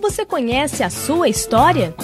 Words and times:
Você 0.00 0.24
conhece 0.24 0.82
a 0.82 0.90
sua 0.90 1.28
história? 1.28 1.94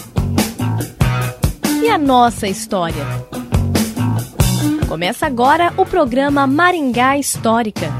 E 1.82 1.88
a 1.88 1.98
nossa 1.98 2.48
história? 2.48 3.04
Começa 4.88 5.26
agora 5.26 5.72
o 5.76 5.84
programa 5.84 6.46
Maringá 6.46 7.18
Histórica. 7.18 7.90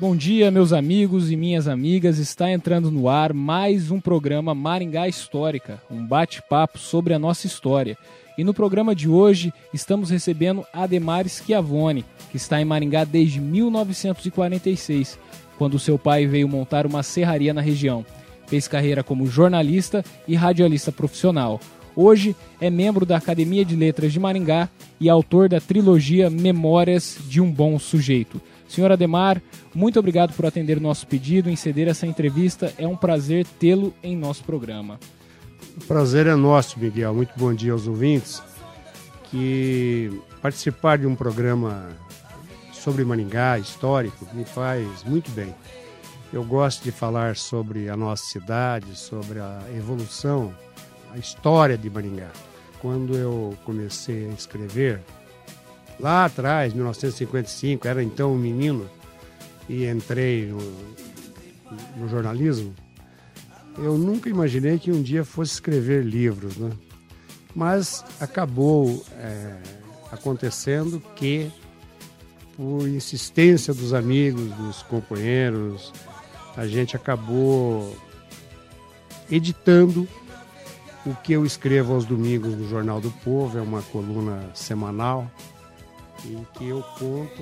Bom 0.00 0.14
dia, 0.14 0.50
meus 0.50 0.72
amigos 0.72 1.30
e 1.30 1.36
minhas 1.36 1.66
amigas. 1.66 2.18
Está 2.18 2.50
entrando 2.50 2.90
no 2.90 3.08
ar 3.08 3.32
mais 3.32 3.90
um 3.90 4.00
programa 4.00 4.54
Maringá 4.54 5.08
Histórica, 5.08 5.82
um 5.90 6.06
bate-papo 6.06 6.78
sobre 6.78 7.14
a 7.14 7.18
nossa 7.18 7.46
história. 7.46 7.96
E 8.36 8.44
no 8.44 8.54
programa 8.54 8.94
de 8.94 9.08
hoje 9.08 9.52
estamos 9.74 10.10
recebendo 10.10 10.64
Ademar 10.72 11.28
Schiavone, 11.28 12.04
que 12.30 12.36
está 12.36 12.60
em 12.60 12.64
Maringá 12.64 13.02
desde 13.02 13.40
1946, 13.40 15.18
quando 15.58 15.78
seu 15.78 15.98
pai 15.98 16.26
veio 16.26 16.48
montar 16.48 16.86
uma 16.86 17.02
serraria 17.02 17.52
na 17.52 17.60
região. 17.60 18.06
Fez 18.46 18.68
carreira 18.68 19.02
como 19.02 19.26
jornalista 19.26 20.04
e 20.26 20.34
radialista 20.34 20.90
profissional. 20.90 21.60
Hoje 21.94 22.34
é 22.60 22.70
membro 22.70 23.04
da 23.04 23.16
Academia 23.16 23.64
de 23.64 23.74
Letras 23.74 24.12
de 24.12 24.20
Maringá 24.20 24.68
e 25.00 25.08
autor 25.10 25.48
da 25.48 25.60
trilogia 25.60 26.30
Memórias 26.30 27.18
de 27.28 27.40
um 27.40 27.50
Bom 27.50 27.76
Sujeito. 27.78 28.40
Senhor 28.68 28.92
Ademar, 28.92 29.42
muito 29.74 29.98
obrigado 29.98 30.32
por 30.34 30.46
atender 30.46 30.78
o 30.78 30.80
nosso 30.80 31.06
pedido 31.06 31.50
em 31.50 31.56
ceder 31.56 31.88
essa 31.88 32.06
entrevista. 32.06 32.72
É 32.78 32.86
um 32.86 32.96
prazer 32.96 33.44
tê-lo 33.58 33.92
em 34.02 34.16
nosso 34.16 34.44
programa. 34.44 35.00
O 35.76 35.84
prazer 35.86 36.26
é 36.26 36.36
nosso, 36.36 36.78
Miguel. 36.78 37.14
Muito 37.14 37.32
bom 37.36 37.52
dia 37.52 37.72
aos 37.72 37.88
ouvintes. 37.88 38.42
Que 39.30 40.10
participar 40.40 40.98
de 40.98 41.06
um 41.06 41.14
programa 41.14 41.88
sobre 42.82 43.04
Maringá, 43.04 43.58
histórico, 43.58 44.26
me 44.32 44.44
faz 44.44 45.04
muito 45.04 45.30
bem. 45.32 45.54
Eu 46.32 46.44
gosto 46.44 46.82
de 46.82 46.90
falar 46.90 47.36
sobre 47.36 47.88
a 47.88 47.96
nossa 47.96 48.24
cidade, 48.24 48.96
sobre 48.96 49.38
a 49.40 49.62
evolução, 49.76 50.54
a 51.10 51.18
história 51.18 51.76
de 51.76 51.88
Maringá. 51.88 52.30
Quando 52.80 53.16
eu 53.16 53.56
comecei 53.64 54.28
a 54.28 54.32
escrever, 54.32 55.00
lá 55.98 56.26
atrás, 56.26 56.72
1955, 56.72 57.88
era 57.88 58.02
então 58.02 58.32
um 58.32 58.38
menino 58.38 58.88
e 59.68 59.86
entrei 59.86 60.46
no, 60.46 60.58
no 61.96 62.08
jornalismo, 62.08 62.74
eu 63.76 63.96
nunca 63.96 64.28
imaginei 64.28 64.78
que 64.78 64.90
um 64.90 65.02
dia 65.02 65.24
fosse 65.24 65.52
escrever 65.54 66.04
livros, 66.04 66.56
né? 66.56 66.70
Mas 67.54 68.04
acabou 68.20 69.04
é, 69.16 69.56
acontecendo 70.12 71.00
que, 71.16 71.50
por 72.58 72.88
insistência 72.88 73.72
dos 73.72 73.94
amigos, 73.94 74.50
dos 74.56 74.82
companheiros, 74.82 75.92
a 76.56 76.66
gente 76.66 76.96
acabou 76.96 77.96
editando 79.30 80.08
o 81.06 81.14
que 81.14 81.32
eu 81.32 81.46
escrevo 81.46 81.94
aos 81.94 82.04
domingos 82.04 82.56
no 82.56 82.68
Jornal 82.68 83.00
do 83.00 83.12
Povo, 83.22 83.56
é 83.56 83.62
uma 83.62 83.80
coluna 83.82 84.50
semanal 84.54 85.30
em 86.24 86.44
que 86.54 86.68
eu 86.68 86.82
conto 86.98 87.40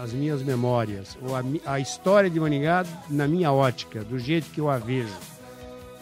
as 0.00 0.12
minhas 0.12 0.40
memórias, 0.40 1.18
ou 1.20 1.34
a, 1.34 1.42
a 1.66 1.80
história 1.80 2.30
de 2.30 2.38
Maningá 2.38 2.86
na 3.10 3.26
minha 3.26 3.50
ótica, 3.50 4.04
do 4.04 4.20
jeito 4.20 4.48
que 4.50 4.60
eu 4.60 4.70
a 4.70 4.78
vejo. 4.78 5.12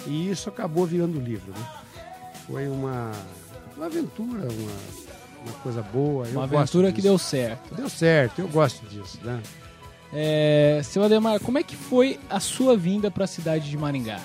E 0.07 0.31
isso 0.31 0.51
acabou 0.51 0.85
virando 0.85 1.19
livro. 1.19 1.53
Né? 1.53 1.67
Foi 2.47 2.69
uma, 2.69 3.13
uma 3.75 3.87
aventura, 3.87 4.43
uma, 4.43 5.12
uma 5.45 5.55
coisa 5.63 5.83
boa. 5.83 6.27
Uma 6.29 6.45
aventura 6.45 6.93
que 6.93 7.03
deu 7.03 7.19
certo. 7.19 7.75
Deu 7.75 7.89
certo, 7.89 8.41
eu 8.41 8.49
gosto 8.49 8.87
disso. 8.87 9.19
Né? 9.23 9.43
É, 10.13 10.81
seu 10.85 11.03
Ademar, 11.03 11.41
como 11.41 11.59
é 11.59 11.63
que 11.63 11.75
foi 11.75 12.21
a 12.29 12.39
sua 12.39 12.77
vinda 12.77 13.11
para 13.11 13.25
a 13.25 13.27
cidade 13.27 13.71
de 13.71 13.79
Maringá? 13.79 14.21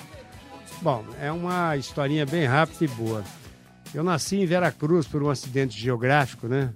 Bom, 0.82 1.02
é 1.20 1.32
uma 1.32 1.76
historinha 1.76 2.26
bem 2.26 2.44
rápida 2.44 2.84
e 2.84 2.88
boa. 2.88 3.24
Eu 3.92 4.04
nasci 4.04 4.36
em 4.36 4.46
Veracruz 4.46 5.06
por 5.06 5.22
um 5.22 5.30
acidente 5.30 5.80
geográfico, 5.80 6.46
né? 6.46 6.74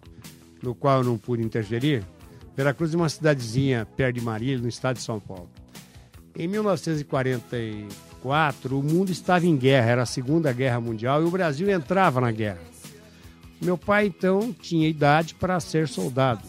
No 0.63 0.75
qual 0.75 0.99
eu 0.99 1.05
não 1.05 1.17
pude 1.19 1.43
interferir. 1.43 2.03
Veracruz 2.57 2.95
é 2.95 2.97
uma 2.97 3.09
cidadezinha 3.09 3.87
perto 3.97 4.17
de 4.17 4.23
Marília, 4.23 4.59
no 4.59 4.69
estado 4.69 4.97
de 4.97 5.03
São 5.03 5.21
Paulo. 5.21 5.49
Em 6.37 6.49
1944, 6.49 8.79
o 8.79 8.83
mundo 8.83 9.13
estava 9.13 9.47
em 9.47 9.57
guerra, 9.57 9.91
era 9.91 10.03
a 10.03 10.07
Segunda 10.07 10.53
Guerra 10.53 10.81
Mundial 10.81 11.23
e 11.23 11.27
o 11.27 11.31
Brasil 11.31 11.71
entrava 11.71 12.21
na 12.21 12.33
guerra. 12.33 12.72
Meu 13.63 13.79
pai, 13.79 14.07
então, 14.07 14.53
tinha 14.53 14.89
idade 14.89 15.35
para 15.35 15.61
ser 15.61 15.87
soldado 15.87 16.43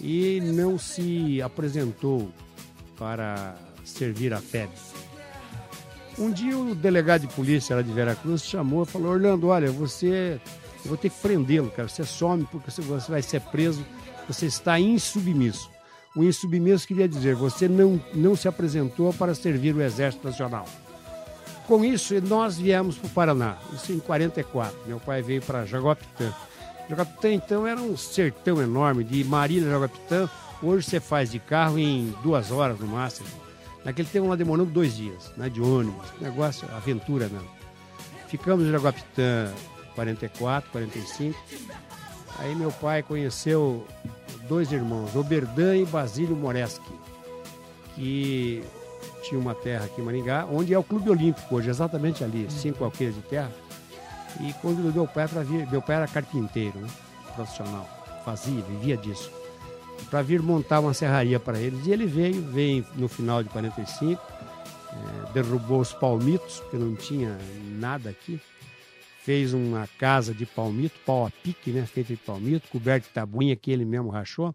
e 0.00 0.40
não 0.40 0.78
se 0.78 1.40
apresentou 1.40 2.30
para 2.98 3.56
servir 3.84 4.34
a 4.34 4.38
FEB. 4.38 4.70
Um 6.18 6.30
dia 6.30 6.58
o 6.58 6.74
delegado 6.74 7.22
de 7.22 7.34
polícia 7.34 7.76
lá 7.76 7.82
de 7.82 7.92
Veracruz 7.92 8.44
chamou 8.44 8.82
e 8.82 8.86
falou: 8.86 9.12
Orlando, 9.12 9.48
olha, 9.48 9.70
você. 9.70 10.40
Eu 10.84 10.90
vou 10.90 10.96
ter 10.96 11.10
que 11.10 11.20
prendê-lo, 11.20 11.70
cara. 11.70 11.88
Você 11.88 12.04
some 12.04 12.44
porque 12.50 12.70
você 12.70 13.10
vai 13.10 13.22
ser 13.22 13.40
preso. 13.40 13.84
Você 14.26 14.46
está 14.46 14.78
insubmisso. 14.78 15.70
O 16.14 16.22
insubmisso 16.24 16.86
queria 16.86 17.08
dizer: 17.08 17.34
você 17.34 17.68
não, 17.68 18.00
não 18.14 18.36
se 18.36 18.48
apresentou 18.48 19.14
para 19.14 19.34
servir 19.34 19.74
o 19.74 19.80
Exército 19.80 20.26
Nacional. 20.26 20.66
Com 21.68 21.84
isso, 21.84 22.18
nós 22.22 22.56
viemos 22.56 22.96
para 22.96 23.06
o 23.06 23.10
Paraná. 23.10 23.58
Isso 23.74 23.92
em 23.92 23.98
44. 23.98 24.74
Meu 24.86 24.98
pai 24.98 25.20
veio 25.20 25.42
para 25.42 25.66
Jagopitã. 25.66 26.32
Jagopitã, 26.88 27.30
então, 27.30 27.66
era 27.66 27.78
um 27.78 27.94
sertão 27.94 28.62
enorme 28.62 29.04
de 29.04 29.22
Marília 29.22 29.70
Jagopitã. 29.70 30.30
Hoje 30.62 30.88
você 30.88 30.98
faz 30.98 31.30
de 31.30 31.38
carro 31.38 31.78
em 31.78 32.14
duas 32.22 32.50
horas 32.50 32.80
no 32.80 32.86
máximo. 32.86 33.28
Naquele 33.84 34.08
tempo 34.08 34.26
nós 34.26 34.38
demoramos 34.38 34.72
dois 34.72 34.96
dias, 34.96 35.30
né, 35.36 35.50
de 35.50 35.60
ônibus, 35.60 36.06
negócio, 36.18 36.66
aventura 36.74 37.28
mesmo. 37.28 37.50
Ficamos 38.28 38.64
em 38.64 38.72
Jaguapitã 38.72 39.52
44, 39.94 40.70
45. 40.70 41.38
Aí 42.38 42.54
meu 42.54 42.72
pai 42.72 43.02
conheceu 43.02 43.86
dois 44.48 44.72
irmãos, 44.72 45.14
Oberdan 45.14 45.76
e 45.76 45.84
Basílio 45.84 46.34
Moreski, 46.34 46.92
que 47.94 48.64
tinha 49.28 49.40
uma 49.40 49.54
terra 49.54 49.84
aqui 49.84 50.00
em 50.00 50.04
Maringá, 50.04 50.46
onde 50.50 50.72
é 50.72 50.78
o 50.78 50.82
Clube 50.82 51.10
Olímpico 51.10 51.54
hoje, 51.54 51.68
exatamente 51.68 52.24
ali, 52.24 52.46
cinco 52.50 52.84
alqueires 52.84 53.14
de 53.14 53.22
terra. 53.22 53.52
E 54.40 54.52
convidou 54.54 54.92
meu 54.92 55.06
pai 55.06 55.26
para 55.26 55.42
vir, 55.42 55.68
meu 55.70 55.82
pai 55.82 55.96
era 55.96 56.06
carpinteiro, 56.06 56.78
né, 56.78 56.88
profissional, 57.34 57.88
fazia, 58.24 58.62
vivia 58.62 58.96
disso 58.96 59.38
para 60.10 60.22
vir 60.22 60.40
montar 60.42 60.80
uma 60.80 60.94
serraria 60.94 61.38
para 61.38 61.58
eles. 61.58 61.86
E 61.86 61.90
ele 61.90 62.06
veio, 62.06 62.42
veio 62.42 62.86
no 62.94 63.08
final 63.08 63.42
de 63.42 63.48
45, 63.50 64.20
é, 64.90 65.32
derrubou 65.32 65.80
os 65.80 65.92
palmitos, 65.92 66.60
porque 66.60 66.76
não 66.76 66.94
tinha 66.94 67.36
nada 67.78 68.10
aqui. 68.10 68.40
Fez 69.22 69.52
uma 69.52 69.86
casa 69.98 70.32
de 70.32 70.46
palmito, 70.46 70.98
pau 71.04 71.26
a 71.26 71.30
pique, 71.30 71.70
né, 71.70 71.84
feita 71.84 72.14
de 72.14 72.20
palmito, 72.20 72.68
coberto 72.68 73.08
de 73.08 73.12
tabuinha 73.12 73.54
que 73.56 73.70
ele 73.70 73.84
mesmo 73.84 74.08
rachou. 74.08 74.54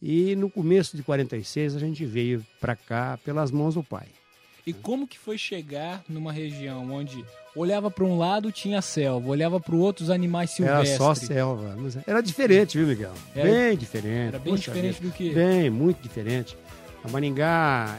E 0.00 0.36
no 0.36 0.48
começo 0.48 0.96
de 0.96 1.02
46 1.02 1.76
a 1.76 1.78
gente 1.78 2.04
veio 2.04 2.44
para 2.60 2.76
cá 2.76 3.18
pelas 3.24 3.50
mãos 3.50 3.74
do 3.74 3.82
pai. 3.82 4.06
E 4.66 4.72
como 4.72 5.08
que 5.08 5.18
foi 5.18 5.38
chegar 5.38 6.04
numa 6.08 6.30
região 6.30 6.92
onde 6.92 7.24
olhava 7.56 7.90
para 7.90 8.04
um 8.04 8.18
lado 8.18 8.52
tinha 8.52 8.82
selva, 8.82 9.26
olhava 9.28 9.58
para 9.58 9.74
o 9.74 9.78
outro 9.78 10.04
os 10.04 10.10
animais 10.10 10.50
silvestres? 10.50 10.90
Era 10.90 10.98
só 10.98 11.14
selva. 11.14 11.74
Era 12.06 12.20
diferente, 12.20 12.76
viu, 12.76 12.86
Miguel? 12.86 13.14
Era, 13.34 13.50
bem 13.50 13.76
diferente. 13.78 14.28
Era 14.28 14.38
bem 14.38 14.52
Poxa 14.52 14.70
diferente 14.70 15.00
vida. 15.00 15.08
do 15.08 15.16
que. 15.16 15.30
Bem, 15.30 15.70
muito 15.70 16.02
diferente. 16.02 16.56
A 17.02 17.08
Maringá 17.08 17.98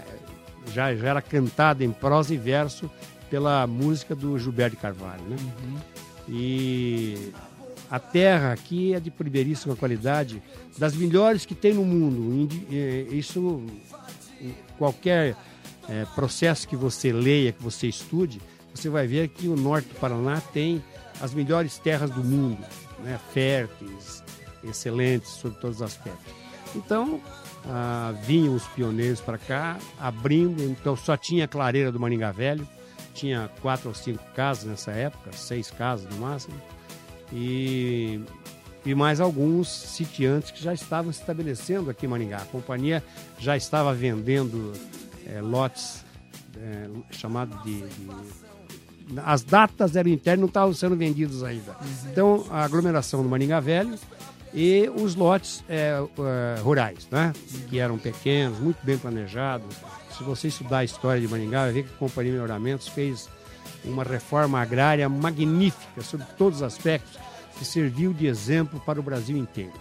já, 0.71 0.95
já 0.95 1.07
era 1.07 1.21
cantada 1.21 1.83
em 1.83 1.91
prosa 1.91 2.33
e 2.33 2.37
verso 2.37 2.89
pela 3.31 3.65
música 3.65 4.15
do 4.15 4.37
Gilberto 4.37 4.77
Carvalho, 4.77 5.23
né? 5.23 5.37
Uhum. 5.39 5.77
E 6.27 7.31
a 7.89 7.99
terra 7.99 8.51
aqui 8.51 8.93
é 8.93 8.99
de 8.99 9.09
primeiríssima 9.09 9.75
qualidade, 9.75 10.41
das 10.77 10.95
melhores 10.95 11.45
que 11.45 11.55
tem 11.55 11.73
no 11.73 11.83
mundo. 11.83 12.47
Isso 13.11 13.63
qualquer 14.77 15.35
é, 15.87 16.05
processo 16.15 16.67
que 16.67 16.75
você 16.75 17.11
leia, 17.11 17.51
que 17.51 17.63
você 17.63 17.87
estude, 17.87 18.39
você 18.73 18.89
vai 18.89 19.07
ver 19.07 19.29
que 19.29 19.47
o 19.47 19.55
norte 19.55 19.89
do 19.89 19.95
Paraná 19.95 20.39
tem 20.53 20.83
as 21.19 21.33
melhores 21.33 21.77
terras 21.79 22.11
do 22.11 22.23
mundo, 22.23 22.63
né? 22.99 23.19
férteis, 23.33 24.23
excelentes 24.63 25.29
sob 25.31 25.59
todos 25.59 25.77
os 25.77 25.81
aspectos. 25.81 26.33
Então, 26.75 27.19
ah, 27.65 28.13
vinham 28.23 28.55
os 28.55 28.65
pioneiros 28.67 29.19
para 29.19 29.37
cá, 29.37 29.77
abrindo, 29.99 30.63
então 30.63 30.95
só 30.95 31.17
tinha 31.17 31.45
a 31.45 31.47
clareira 31.47 31.91
do 31.91 31.99
Maringá 31.99 32.31
Velho, 32.31 32.67
tinha 33.13 33.49
quatro 33.61 33.89
ou 33.89 33.95
cinco 33.95 34.23
casas 34.35 34.65
nessa 34.65 34.91
época, 34.91 35.31
seis 35.33 35.71
casas 35.71 36.09
no 36.13 36.21
máximo, 36.21 36.53
e, 37.31 38.19
e 38.85 38.95
mais 38.95 39.19
alguns 39.19 39.69
sitiantes 39.69 40.51
que 40.51 40.63
já 40.63 40.73
estavam 40.73 41.11
se 41.11 41.19
estabelecendo 41.19 41.89
aqui 41.89 42.05
em 42.05 42.09
Maringá. 42.09 42.37
A 42.37 42.45
companhia 42.45 43.03
já 43.37 43.55
estava 43.55 43.93
vendendo 43.93 44.73
é, 45.27 45.41
lotes 45.41 46.03
é, 46.57 46.87
chamados 47.11 47.61
de, 47.63 47.81
de, 47.81 49.19
As 49.23 49.43
datas 49.43 49.95
eram 49.95 50.09
internas, 50.09 50.39
não 50.41 50.47
estavam 50.47 50.73
sendo 50.73 50.95
vendidos 50.95 51.43
ainda. 51.43 51.71
Uhum. 51.71 52.11
Então, 52.11 52.45
a 52.49 52.63
aglomeração 52.63 53.23
do 53.23 53.29
Maringá 53.29 53.59
Velho 53.59 53.97
e 54.53 54.89
os 54.95 55.15
lotes 55.15 55.63
é, 55.69 55.93
é, 55.97 56.61
rurais, 56.61 57.07
né? 57.11 57.33
que 57.69 57.79
eram 57.79 57.97
pequenos, 57.97 58.59
muito 58.59 58.83
bem 58.83 58.97
planejados. 58.97 59.75
Se 60.17 60.23
você 60.23 60.47
estudar 60.47 60.79
a 60.79 60.83
história 60.83 61.21
de 61.21 61.27
Maringá, 61.27 61.63
vai 61.63 61.71
ver 61.71 61.83
que 61.83 61.93
a 61.93 61.97
Companhia 61.97 62.33
Melhoramentos 62.33 62.87
fez 62.87 63.29
uma 63.85 64.03
reforma 64.03 64.59
agrária 64.59 65.07
magnífica 65.07 66.01
sobre 66.01 66.25
todos 66.37 66.57
os 66.57 66.63
aspectos, 66.63 67.17
que 67.57 67.65
serviu 67.65 68.13
de 68.13 68.27
exemplo 68.27 68.79
para 68.85 68.99
o 68.99 69.03
Brasil 69.03 69.37
inteiro. 69.37 69.73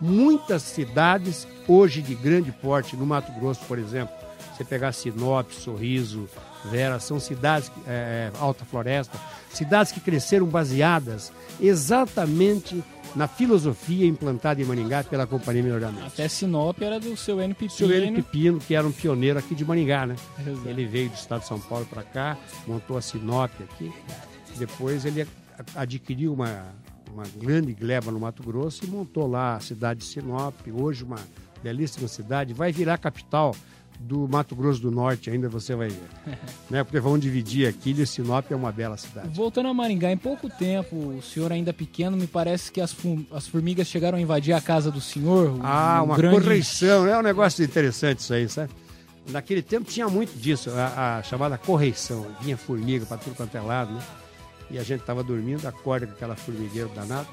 Muitas 0.00 0.62
cidades, 0.62 1.46
hoje 1.66 2.02
de 2.02 2.14
grande 2.14 2.52
porte, 2.52 2.96
no 2.96 3.06
Mato 3.06 3.32
Grosso, 3.32 3.64
por 3.66 3.78
exemplo, 3.78 4.14
você 4.54 4.64
pegar 4.64 4.92
Sinop, 4.92 5.50
Sorriso, 5.50 6.28
Vera, 6.70 7.00
são 7.00 7.18
cidades, 7.18 7.70
é, 7.86 8.30
Alta 8.38 8.64
Floresta, 8.64 9.18
cidades 9.52 9.92
que 9.92 10.00
cresceram 10.00 10.46
baseadas 10.46 11.32
exatamente 11.60 12.82
na 13.14 13.28
filosofia 13.28 14.06
implantada 14.06 14.60
em 14.60 14.64
Maringá 14.64 15.04
pela 15.04 15.26
Companhia 15.26 15.62
Melhoramento. 15.62 16.06
Até 16.06 16.28
Sinop 16.28 16.80
era 16.82 16.98
do 16.98 17.16
seu 17.16 17.40
N. 17.40 17.54
Pipino. 17.54 17.70
Seu 17.70 17.92
N. 17.92 18.22
Pipino, 18.22 18.58
que 18.58 18.74
era 18.74 18.86
um 18.86 18.92
pioneiro 18.92 19.38
aqui 19.38 19.54
de 19.54 19.64
Maringá, 19.64 20.06
né? 20.06 20.16
Exato. 20.38 20.68
Ele 20.68 20.84
veio 20.84 21.08
do 21.10 21.14
estado 21.14 21.40
de 21.40 21.46
São 21.46 21.60
Paulo 21.60 21.86
para 21.86 22.02
cá, 22.02 22.36
montou 22.66 22.96
a 22.96 23.02
Sinop 23.02 23.50
aqui. 23.60 23.92
Depois 24.56 25.04
ele 25.04 25.26
adquiriu 25.74 26.32
uma, 26.32 26.64
uma 27.12 27.24
grande 27.36 27.72
gleba 27.72 28.10
no 28.10 28.18
Mato 28.18 28.42
Grosso 28.42 28.84
e 28.84 28.88
montou 28.88 29.26
lá 29.26 29.56
a 29.56 29.60
cidade 29.60 30.00
de 30.00 30.06
Sinop, 30.06 30.54
hoje 30.72 31.04
uma 31.04 31.18
belíssima 31.62 32.08
cidade, 32.08 32.52
vai 32.52 32.70
virar 32.72 32.98
capital 32.98 33.54
do 33.98 34.28
Mato 34.28 34.54
Grosso 34.54 34.80
do 34.80 34.90
Norte, 34.90 35.30
ainda 35.30 35.48
você 35.48 35.74
vai 35.74 35.88
ver. 35.88 36.08
né? 36.70 36.84
Porque 36.84 37.00
vão 37.00 37.18
dividir 37.18 37.68
aqui 37.68 37.90
e 37.90 38.06
Sinop 38.06 38.50
é 38.50 38.56
uma 38.56 38.72
bela 38.72 38.96
cidade. 38.96 39.28
Voltando 39.28 39.68
a 39.68 39.74
Maringá, 39.74 40.10
em 40.10 40.16
pouco 40.16 40.48
tempo, 40.48 40.96
o 40.96 41.22
senhor 41.22 41.52
ainda 41.52 41.72
pequeno, 41.72 42.16
me 42.16 42.26
parece 42.26 42.70
que 42.70 42.80
as, 42.80 42.94
as 43.32 43.46
formigas 43.46 43.86
chegaram 43.86 44.18
a 44.18 44.20
invadir 44.20 44.52
a 44.52 44.60
casa 44.60 44.90
do 44.90 45.00
senhor. 45.00 45.58
Ah, 45.62 46.00
um 46.02 46.06
uma 46.06 46.16
grande... 46.16 46.40
correição, 46.40 47.06
é 47.06 47.18
um 47.18 47.22
negócio 47.22 47.64
interessante 47.64 48.20
isso 48.20 48.34
aí, 48.34 48.48
sabe? 48.48 48.70
Naquele 49.28 49.62
tempo 49.62 49.90
tinha 49.90 50.08
muito 50.08 50.38
disso, 50.38 50.70
a, 50.70 51.18
a 51.18 51.22
chamada 51.22 51.56
correição. 51.56 52.26
Vinha 52.42 52.56
formiga 52.56 53.06
para 53.06 53.16
tudo 53.16 53.34
quanto 53.34 53.56
é 53.56 53.60
lado, 53.60 53.92
né? 53.94 54.02
E 54.70 54.78
a 54.78 54.82
gente 54.82 55.00
estava 55.00 55.22
dormindo, 55.22 55.66
acorda 55.66 56.06
com 56.06 56.12
aquela 56.12 56.36
formigueira 56.36 56.88
danada 56.94 57.26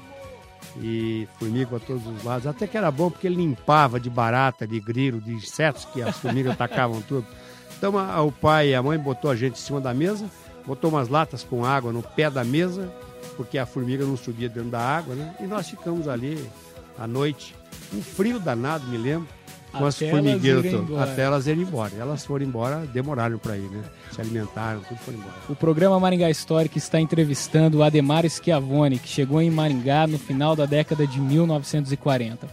e 0.80 1.28
formiga 1.38 1.66
para 1.66 1.80
todos 1.80 2.06
os 2.06 2.24
lados. 2.24 2.46
Até 2.46 2.66
que 2.66 2.76
era 2.76 2.90
bom 2.90 3.10
porque 3.10 3.28
limpava 3.28 4.00
de 4.00 4.08
barata, 4.08 4.66
de 4.66 4.80
grilo, 4.80 5.20
de 5.20 5.32
insetos 5.32 5.84
que 5.86 6.02
as 6.02 6.16
formigas 6.16 6.52
atacavam 6.54 7.00
tudo. 7.02 7.26
Então 7.76 7.98
a, 7.98 8.22
o 8.22 8.32
pai 8.32 8.70
e 8.70 8.74
a 8.74 8.82
mãe 8.82 8.98
botou 8.98 9.30
a 9.30 9.36
gente 9.36 9.54
em 9.54 9.62
cima 9.62 9.80
da 9.80 9.92
mesa, 9.92 10.24
botou 10.66 10.90
umas 10.90 11.08
latas 11.08 11.42
com 11.42 11.64
água 11.64 11.92
no 11.92 12.02
pé 12.02 12.30
da 12.30 12.44
mesa, 12.44 12.92
porque 13.36 13.58
a 13.58 13.66
formiga 13.66 14.04
não 14.04 14.16
subia 14.16 14.48
dentro 14.48 14.70
da 14.70 14.80
água, 14.80 15.14
né? 15.14 15.34
E 15.40 15.44
nós 15.44 15.68
ficamos 15.68 16.06
ali 16.08 16.48
à 16.98 17.06
noite. 17.06 17.54
Um 17.92 18.02
frio 18.02 18.38
danado, 18.38 18.86
me 18.86 18.96
lembro 18.96 19.28
com 19.72 19.84
as 19.84 19.98
formigueiras 19.98 20.64
até 21.00 21.22
elas 21.22 21.46
irem 21.46 21.62
embora. 21.62 21.92
Elas 21.98 22.24
foram 22.24 22.44
embora, 22.44 22.86
demoraram 22.92 23.38
para 23.38 23.56
ir, 23.56 23.68
né? 23.70 23.82
Se 24.10 24.20
alimentaram, 24.20 24.80
tudo 24.80 24.98
foi 24.98 25.14
embora. 25.14 25.34
O 25.48 25.56
programa 25.56 25.98
Maringá 25.98 26.30
Histórico 26.30 26.78
está 26.78 27.00
entrevistando 27.00 27.78
o 27.78 27.82
Ademar 27.82 28.28
Schiavone, 28.28 28.98
que 28.98 29.08
chegou 29.08 29.40
em 29.40 29.50
Maringá 29.50 30.06
no 30.06 30.18
final 30.18 30.54
da 30.54 30.66
década 30.66 31.06
de 31.06 31.20
1940. 31.20 32.46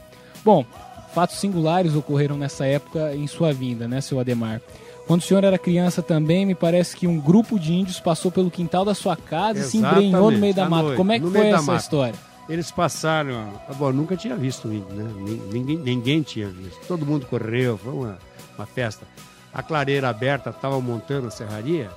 Bom, 0.44 0.66
fatos 1.14 1.38
singulares 1.38 1.96
ocorreram 1.96 2.38
nessa 2.38 2.66
época 2.66 3.14
em 3.16 3.28
sua 3.28 3.52
vinda, 3.52 3.88
né, 3.88 4.00
seu 4.02 4.20
Ademar? 4.20 4.62
Quando 5.06 5.22
o 5.22 5.24
senhor 5.24 5.44
era 5.44 5.58
criança 5.58 6.04
também, 6.04 6.46
me 6.46 6.54
parece 6.54 6.96
que 6.96 7.08
um 7.08 7.20
grupo 7.20 7.60
de 7.60 7.74
índios 7.74 8.00
passou 8.00 8.32
pelo 8.32 8.52
quintal 8.52 8.86
da 8.86 8.94
sua 8.94 9.16
casa 9.16 9.60
Exatamente, 9.60 9.68
e 9.68 9.72
se 9.72 9.78
embrenhou 9.78 10.30
no 10.32 10.38
meio 10.38 10.54
da 10.54 10.70
mata. 10.70 10.96
Como 10.96 11.12
é 11.12 11.20
que 11.20 11.26
foi 11.26 11.48
essa 11.48 11.76
história? 11.76 12.29
Eles 12.50 12.72
passaram. 12.72 13.62
Bom, 13.78 13.94
nunca 13.94 14.18
tinha 14.18 14.36
visto 14.36 14.74
índio, 14.74 14.96
né? 14.96 15.08
Ninguém, 15.52 15.78
ninguém 15.78 16.22
tinha 16.24 16.50
visto. 16.50 16.80
Todo 16.88 17.06
mundo 17.06 17.28
correu, 17.28 17.78
foi 17.78 17.94
uma, 17.94 18.20
uma 18.58 18.66
festa. 18.66 19.08
A 19.54 19.62
clareira 19.62 20.10
aberta 20.10 20.50
estava 20.50 20.82
montando 20.82 21.28
a 21.28 21.32
serraria 21.32 21.92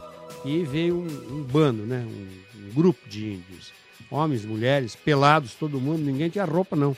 e 0.44 0.62
veio 0.64 0.96
um, 0.96 1.38
um 1.38 1.43
bando, 1.43 1.84
né? 1.84 2.06
Um, 2.06 2.66
um, 2.66 2.75
grupo 2.75 3.08
de 3.08 3.34
índios. 3.34 3.72
Homens, 4.10 4.44
mulheres, 4.44 4.94
pelados, 4.94 5.54
todo 5.54 5.81
mundo, 5.81 6.02
ninguém 6.02 6.28
tinha 6.28 6.44
roupa, 6.44 6.76
não. 6.76 6.94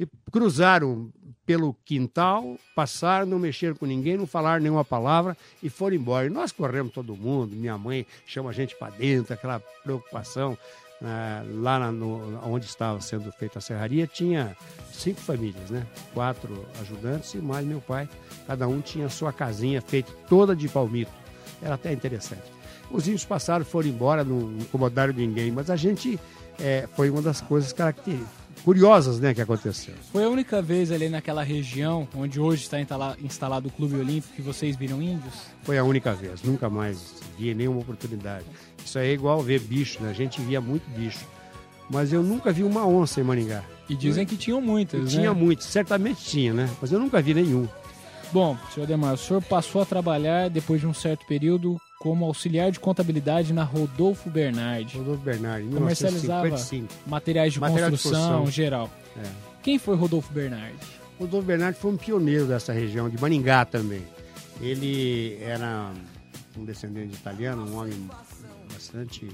E 0.00 0.08
cruzaram 0.32 1.12
pelo 1.44 1.76
quintal, 1.84 2.58
passaram, 2.74 3.26
não 3.26 3.38
mexeram 3.38 3.74
com 3.74 3.84
ninguém, 3.84 4.16
não 4.16 4.26
falaram 4.26 4.62
nenhuma 4.62 4.84
palavra 4.84 5.36
e 5.62 5.68
foram 5.68 5.94
embora. 5.94 6.26
E 6.26 6.30
nós 6.30 6.52
corremos 6.52 6.92
todo 6.92 7.14
mundo, 7.14 7.54
minha 7.54 7.76
mãe 7.76 8.06
chama 8.26 8.50
a 8.50 8.52
gente 8.52 8.74
para 8.76 8.94
dentro, 8.94 9.34
aquela 9.34 9.60
preocupação. 9.82 10.56
É, 11.04 11.42
lá 11.60 11.92
no, 11.92 12.40
onde 12.48 12.64
estava 12.64 12.98
sendo 13.00 13.30
feita 13.32 13.58
a 13.58 13.62
serraria, 13.62 14.06
tinha 14.06 14.56
cinco 14.90 15.20
famílias, 15.20 15.68
né? 15.68 15.86
Quatro 16.14 16.66
ajudantes 16.80 17.34
e 17.34 17.38
mais 17.38 17.66
meu 17.66 17.80
pai. 17.80 18.08
Cada 18.46 18.66
um 18.66 18.80
tinha 18.80 19.08
sua 19.10 19.32
casinha 19.32 19.82
feita 19.82 20.10
toda 20.28 20.56
de 20.56 20.66
palmito. 20.68 21.12
Era 21.60 21.74
até 21.74 21.92
interessante. 21.92 22.42
Os 22.90 23.06
índios 23.06 23.24
passaram, 23.24 23.64
foram 23.64 23.88
embora, 23.88 24.24
não 24.24 24.52
incomodaram 24.58 25.12
ninguém, 25.12 25.50
mas 25.50 25.68
a 25.68 25.76
gente 25.76 26.18
é, 26.58 26.88
foi 26.94 27.10
uma 27.10 27.20
das 27.20 27.40
coisas 27.40 27.72
características 27.72 28.43
curiosas 28.64 29.20
né, 29.20 29.34
que 29.34 29.40
aconteceu. 29.40 29.94
Foi 30.10 30.24
a 30.24 30.28
única 30.28 30.62
vez 30.62 30.90
ali 30.90 31.08
naquela 31.08 31.42
região 31.42 32.08
onde 32.16 32.40
hoje 32.40 32.62
está 32.62 32.78
instalado 33.20 33.68
o 33.68 33.70
Clube 33.70 33.96
Olímpico 33.96 34.34
que 34.34 34.42
vocês 34.42 34.74
viram 34.74 35.02
índios? 35.02 35.34
Foi 35.62 35.78
a 35.78 35.84
única 35.84 36.14
vez, 36.14 36.42
nunca 36.42 36.70
mais 36.70 37.22
vi 37.38 37.54
nenhuma 37.54 37.80
oportunidade. 37.80 38.46
Isso 38.84 38.98
aí 38.98 39.10
é 39.10 39.12
igual 39.12 39.40
ver 39.42 39.60
bicho, 39.60 40.02
né? 40.02 40.10
A 40.10 40.14
gente 40.14 40.40
via 40.40 40.60
muito 40.60 40.88
bicho. 40.90 41.24
Mas 41.90 42.12
eu 42.12 42.22
nunca 42.22 42.50
vi 42.50 42.62
uma 42.62 42.86
onça 42.86 43.20
em 43.20 43.24
Maringá. 43.24 43.62
E 43.88 43.94
dizem 43.94 44.24
que 44.24 44.36
tinham 44.36 44.60
muitas, 44.60 45.00
e 45.00 45.04
né? 45.04 45.10
Tinha 45.10 45.34
muitas, 45.34 45.66
certamente 45.66 46.24
tinha, 46.24 46.54
né? 46.54 46.70
Mas 46.80 46.90
eu 46.90 46.98
nunca 46.98 47.20
vi 47.20 47.34
nenhum. 47.34 47.68
Bom, 48.32 48.56
senhor 48.74 48.86
Demar, 48.86 49.14
o 49.14 49.18
senhor 49.18 49.42
passou 49.42 49.82
a 49.82 49.86
trabalhar 49.86 50.48
depois 50.48 50.80
de 50.80 50.86
um 50.86 50.94
certo 50.94 51.26
período 51.26 51.78
como 52.04 52.26
auxiliar 52.26 52.70
de 52.70 52.78
contabilidade 52.78 53.54
na 53.54 53.64
Rodolfo 53.64 54.28
Bernardi. 54.28 54.98
Rodolfo 54.98 55.22
Bernardi, 55.22 55.70
Comercializava 55.70 56.54
materiais 57.06 57.54
de 57.54 57.60
Material 57.60 57.90
construção, 57.90 58.20
de 58.20 58.26
construção 58.26 58.52
geral. 58.52 58.90
É. 59.16 59.26
Quem 59.62 59.78
foi 59.78 59.96
Rodolfo 59.96 60.30
Bernardi? 60.30 60.76
Rodolfo 61.18 61.46
Bernardi 61.46 61.78
foi 61.78 61.92
um 61.92 61.96
pioneiro 61.96 62.44
dessa 62.44 62.74
região, 62.74 63.08
de 63.08 63.18
Maringá 63.18 63.64
também. 63.64 64.02
Ele 64.60 65.38
era 65.40 65.92
um 66.58 66.66
descendente 66.66 67.08
de 67.08 67.16
italiano, 67.16 67.66
um 67.66 67.78
homem 67.78 68.10
bastante 68.70 69.26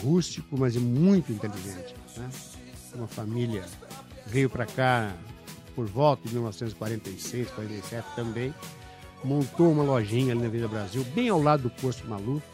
rústico, 0.00 0.56
mas 0.56 0.76
muito 0.76 1.32
inteligente. 1.32 1.96
Né? 2.16 2.30
Uma 2.94 3.08
família 3.08 3.64
veio 4.28 4.48
para 4.48 4.64
cá 4.64 5.12
por 5.74 5.86
volta 5.86 6.28
de 6.28 6.34
1946, 6.34 7.50
47 7.50 8.06
também, 8.14 8.54
montou 9.24 9.72
uma 9.72 9.82
lojinha 9.82 10.32
ali 10.32 10.42
na 10.42 10.48
Vida 10.48 10.68
Brasil, 10.68 11.04
bem 11.14 11.28
ao 11.28 11.42
lado 11.42 11.64
do 11.64 11.70
posto 11.70 12.06
Maluf, 12.06 12.44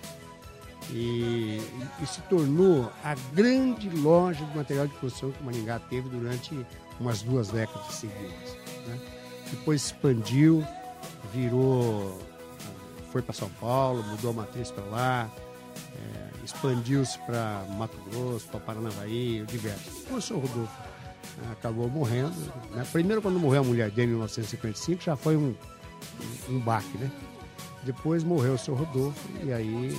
e, 0.90 1.60
e, 2.02 2.06
se 2.06 2.20
tornou 2.22 2.90
a 3.04 3.14
grande 3.32 3.88
loja 3.90 4.44
de 4.44 4.56
material 4.56 4.88
de 4.88 4.94
construção 4.94 5.30
que 5.30 5.40
o 5.40 5.44
Maringá 5.44 5.78
teve 5.78 6.08
durante 6.08 6.66
umas 6.98 7.22
duas 7.22 7.48
décadas 7.48 7.94
seguidas. 7.94 8.56
Né? 8.86 8.98
Depois 9.50 9.84
expandiu, 9.84 10.66
virou, 11.32 12.18
foi 13.12 13.22
para 13.22 13.32
São 13.32 13.48
Paulo, 13.60 14.02
mudou 14.02 14.30
a 14.30 14.34
matriz 14.34 14.70
para 14.72 14.84
lá, 14.84 15.30
é, 15.94 16.44
expandiu-se 16.44 17.18
para 17.20 17.64
Mato 17.76 17.96
Grosso, 18.10 18.48
para 18.48 18.60
Paranavaí, 18.60 19.44
diversos. 19.46 20.04
O 20.10 20.20
senhor 20.20 20.40
Rodolfo 20.40 20.74
acabou 21.52 21.88
morrendo. 21.88 22.34
Né? 22.72 22.84
Primeiro, 22.90 23.22
quando 23.22 23.38
morreu 23.38 23.60
a 23.60 23.64
mulher 23.64 23.90
dele 23.90 24.08
em 24.08 24.14
1955, 24.14 25.02
já 25.02 25.16
foi 25.16 25.36
um, 25.36 25.54
um, 26.48 26.58
baque, 26.58 26.96
né? 26.98 27.10
Depois 27.82 28.22
morreu 28.22 28.54
o 28.54 28.58
senhor 28.58 28.78
Rodolfo 28.78 29.28
e 29.42 29.52
aí 29.52 29.96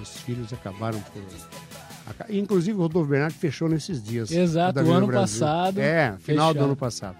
os 0.00 0.16
filhos 0.18 0.52
acabaram 0.52 1.00
por. 1.00 1.22
Inclusive 2.28 2.76
o 2.76 2.82
Rodolfo 2.82 3.08
Bernardo 3.08 3.34
fechou 3.34 3.68
nesses 3.68 4.02
dias. 4.02 4.30
Exato, 4.30 4.80
o 4.80 4.90
ano 4.90 5.06
Brasil. 5.06 5.40
passado. 5.40 5.78
É, 5.78 6.16
final 6.18 6.48
fechado. 6.48 6.58
do 6.58 6.64
ano 6.64 6.76
passado. 6.76 7.16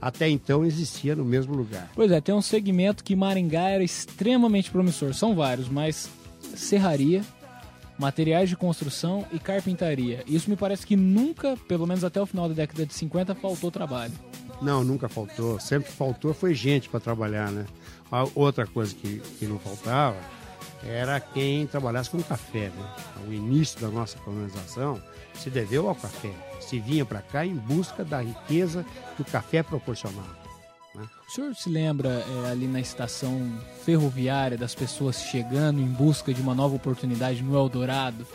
Até 0.00 0.28
então 0.28 0.64
existia 0.64 1.16
no 1.16 1.24
mesmo 1.24 1.54
lugar. 1.54 1.90
Pois 1.94 2.10
é, 2.10 2.20
tem 2.20 2.34
um 2.34 2.42
segmento 2.42 3.02
que 3.02 3.16
Maringá 3.16 3.68
era 3.70 3.82
extremamente 3.82 4.70
promissor. 4.70 5.14
São 5.14 5.34
vários, 5.34 5.68
mas 5.68 6.08
serraria, 6.54 7.22
materiais 7.98 8.48
de 8.48 8.56
construção 8.56 9.24
e 9.32 9.38
carpintaria. 9.38 10.22
Isso 10.26 10.50
me 10.50 10.56
parece 10.56 10.86
que 10.86 10.96
nunca, 10.96 11.56
pelo 11.68 11.86
menos 11.86 12.04
até 12.04 12.20
o 12.20 12.26
final 12.26 12.48
da 12.48 12.54
década 12.54 12.84
de 12.84 12.94
50, 12.94 13.34
faltou 13.34 13.70
trabalho. 13.70 14.12
Não, 14.60 14.82
nunca 14.82 15.08
faltou. 15.08 15.60
Sempre 15.60 15.90
faltou 15.90 16.32
foi 16.32 16.54
gente 16.54 16.88
para 16.88 17.00
trabalhar, 17.00 17.50
né? 17.50 17.66
A 18.10 18.26
outra 18.34 18.66
coisa 18.66 18.94
que, 18.94 19.20
que 19.38 19.46
não 19.46 19.58
faltava 19.58 20.16
era 20.84 21.18
quem 21.18 21.66
trabalhasse 21.66 22.10
com 22.10 22.22
café, 22.22 22.70
né? 22.70 22.94
O 23.28 23.32
início 23.32 23.80
da 23.80 23.88
nossa 23.88 24.18
colonização 24.18 25.00
se 25.34 25.50
deveu 25.50 25.88
ao 25.88 25.94
café. 25.94 26.32
Se 26.60 26.78
vinha 26.80 27.04
para 27.04 27.20
cá 27.20 27.44
em 27.44 27.54
busca 27.54 28.04
da 28.04 28.20
riqueza 28.20 28.84
que 29.16 29.22
o 29.22 29.24
café 29.24 29.62
proporcionava. 29.62 30.46
Né? 30.94 31.06
O 31.28 31.32
senhor 31.32 31.54
se 31.54 31.68
lembra 31.68 32.08
é, 32.08 32.50
ali 32.50 32.66
na 32.66 32.80
estação 32.80 33.52
ferroviária 33.84 34.56
das 34.56 34.74
pessoas 34.74 35.20
chegando 35.20 35.80
em 35.80 35.86
busca 35.86 36.32
de 36.32 36.40
uma 36.40 36.54
nova 36.54 36.74
oportunidade 36.74 37.42
no 37.42 37.56
Eldorado? 37.56 38.26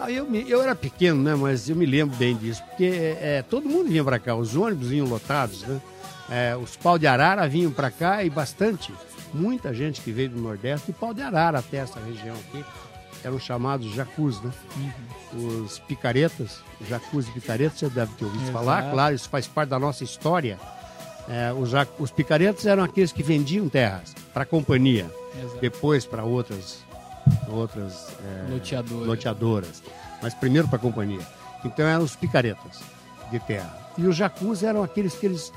Aí 0.00 0.16
eu, 0.16 0.24
me, 0.28 0.48
eu 0.48 0.62
era 0.62 0.74
pequeno, 0.74 1.22
né? 1.22 1.34
Mas 1.34 1.68
eu 1.68 1.76
me 1.76 1.84
lembro 1.84 2.16
bem 2.16 2.34
disso, 2.36 2.62
porque 2.64 3.16
é, 3.20 3.44
todo 3.48 3.68
mundo 3.68 3.88
vinha 3.88 4.02
para 4.02 4.18
cá, 4.18 4.34
os 4.34 4.56
ônibus 4.56 4.88
vinham 4.88 5.06
lotados, 5.06 5.62
né? 5.62 5.80
É, 6.30 6.56
os 6.56 6.76
pau 6.76 6.98
de 6.98 7.06
arara 7.06 7.46
vinham 7.48 7.72
para 7.72 7.90
cá 7.90 8.24
e 8.24 8.30
bastante, 8.30 8.94
muita 9.34 9.74
gente 9.74 10.00
que 10.00 10.12
veio 10.12 10.30
do 10.30 10.40
Nordeste, 10.40 10.90
e 10.90 10.94
pau 10.94 11.12
de 11.12 11.20
arara 11.20 11.58
até 11.58 11.78
essa 11.78 11.98
região 12.00 12.36
aqui, 12.36 12.64
eram 13.22 13.38
chamados 13.38 13.92
jacus, 13.92 14.40
né? 14.40 14.50
Uhum. 15.34 15.64
Os 15.64 15.78
picaretas, 15.80 16.60
jacus 16.88 17.28
e 17.28 17.32
picaretas, 17.32 17.78
você 17.78 17.88
deve 17.88 18.14
ter 18.14 18.24
ouvido 18.24 18.42
Exato. 18.42 18.58
falar, 18.58 18.90
claro, 18.90 19.14
isso 19.14 19.28
faz 19.28 19.46
parte 19.46 19.68
da 19.68 19.78
nossa 19.78 20.02
história. 20.02 20.58
É, 21.28 21.52
os, 21.52 21.72
os 21.98 22.10
picaretas 22.10 22.64
eram 22.64 22.82
aqueles 22.82 23.12
que 23.12 23.22
vendiam 23.22 23.68
terras 23.68 24.14
para 24.32 24.44
a 24.44 24.46
companhia, 24.46 25.10
Exato. 25.38 25.60
depois 25.60 26.06
para 26.06 26.24
outras 26.24 26.78
outras 27.48 28.08
é, 28.24 28.52
loteadoras. 28.52 29.06
loteadoras, 29.06 29.82
mas 30.22 30.34
primeiro 30.34 30.68
para 30.68 30.76
a 30.76 30.80
companhia. 30.80 31.20
Então 31.64 31.86
eram 31.86 32.04
os 32.04 32.16
picaretas 32.16 32.80
de 33.30 33.38
terra. 33.40 33.78
E 33.98 34.06
os 34.06 34.16
jacus 34.16 34.62
eram 34.62 34.82
aqueles 34.82 35.14
que 35.14 35.26
eles 35.26 35.52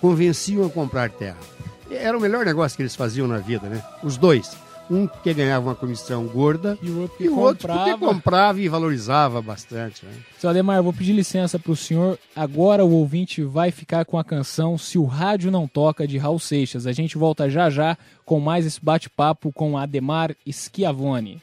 convenciam 0.00 0.66
a 0.66 0.70
comprar 0.70 1.10
terra. 1.10 1.38
Era 1.90 2.16
o 2.16 2.20
melhor 2.20 2.44
negócio 2.44 2.76
que 2.76 2.82
eles 2.82 2.96
faziam 2.96 3.28
na 3.28 3.38
vida, 3.38 3.68
né? 3.68 3.82
Os 4.02 4.16
dois. 4.16 4.56
Um 4.90 5.06
que 5.06 5.32
ganhava 5.32 5.68
uma 5.68 5.74
comissão 5.74 6.26
gorda 6.26 6.78
e 6.82 6.90
o 6.90 7.00
outro 7.00 7.16
que 7.16 7.24
e 7.24 7.28
comprava. 7.28 7.90
Outro 7.90 8.06
comprava 8.06 8.60
e 8.60 8.68
valorizava 8.68 9.40
bastante. 9.40 10.04
Né? 10.04 10.12
Seu 10.38 10.50
Ademar, 10.50 10.82
vou 10.82 10.92
pedir 10.92 11.12
licença 11.12 11.58
para 11.58 11.72
o 11.72 11.76
senhor. 11.76 12.18
Agora 12.36 12.84
o 12.84 12.92
ouvinte 12.92 13.42
vai 13.42 13.70
ficar 13.70 14.04
com 14.04 14.18
a 14.18 14.24
canção 14.24 14.76
Se 14.76 14.98
o 14.98 15.04
Rádio 15.04 15.50
Não 15.50 15.66
Toca, 15.66 16.06
de 16.06 16.18
Raul 16.18 16.38
Seixas. 16.38 16.86
A 16.86 16.92
gente 16.92 17.16
volta 17.16 17.48
já 17.48 17.70
já 17.70 17.96
com 18.24 18.38
mais 18.40 18.66
esse 18.66 18.82
bate-papo 18.82 19.52
com 19.52 19.78
Ademar 19.78 20.34
Schiavone. 20.46 21.40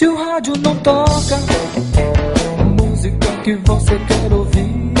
Se 0.00 0.06
o 0.08 0.16
rádio 0.16 0.54
não 0.62 0.74
toca 0.76 1.36
a 2.58 2.64
música 2.64 3.26
que 3.44 3.54
você 3.56 3.98
quer 3.98 4.32
ouvir, 4.32 4.94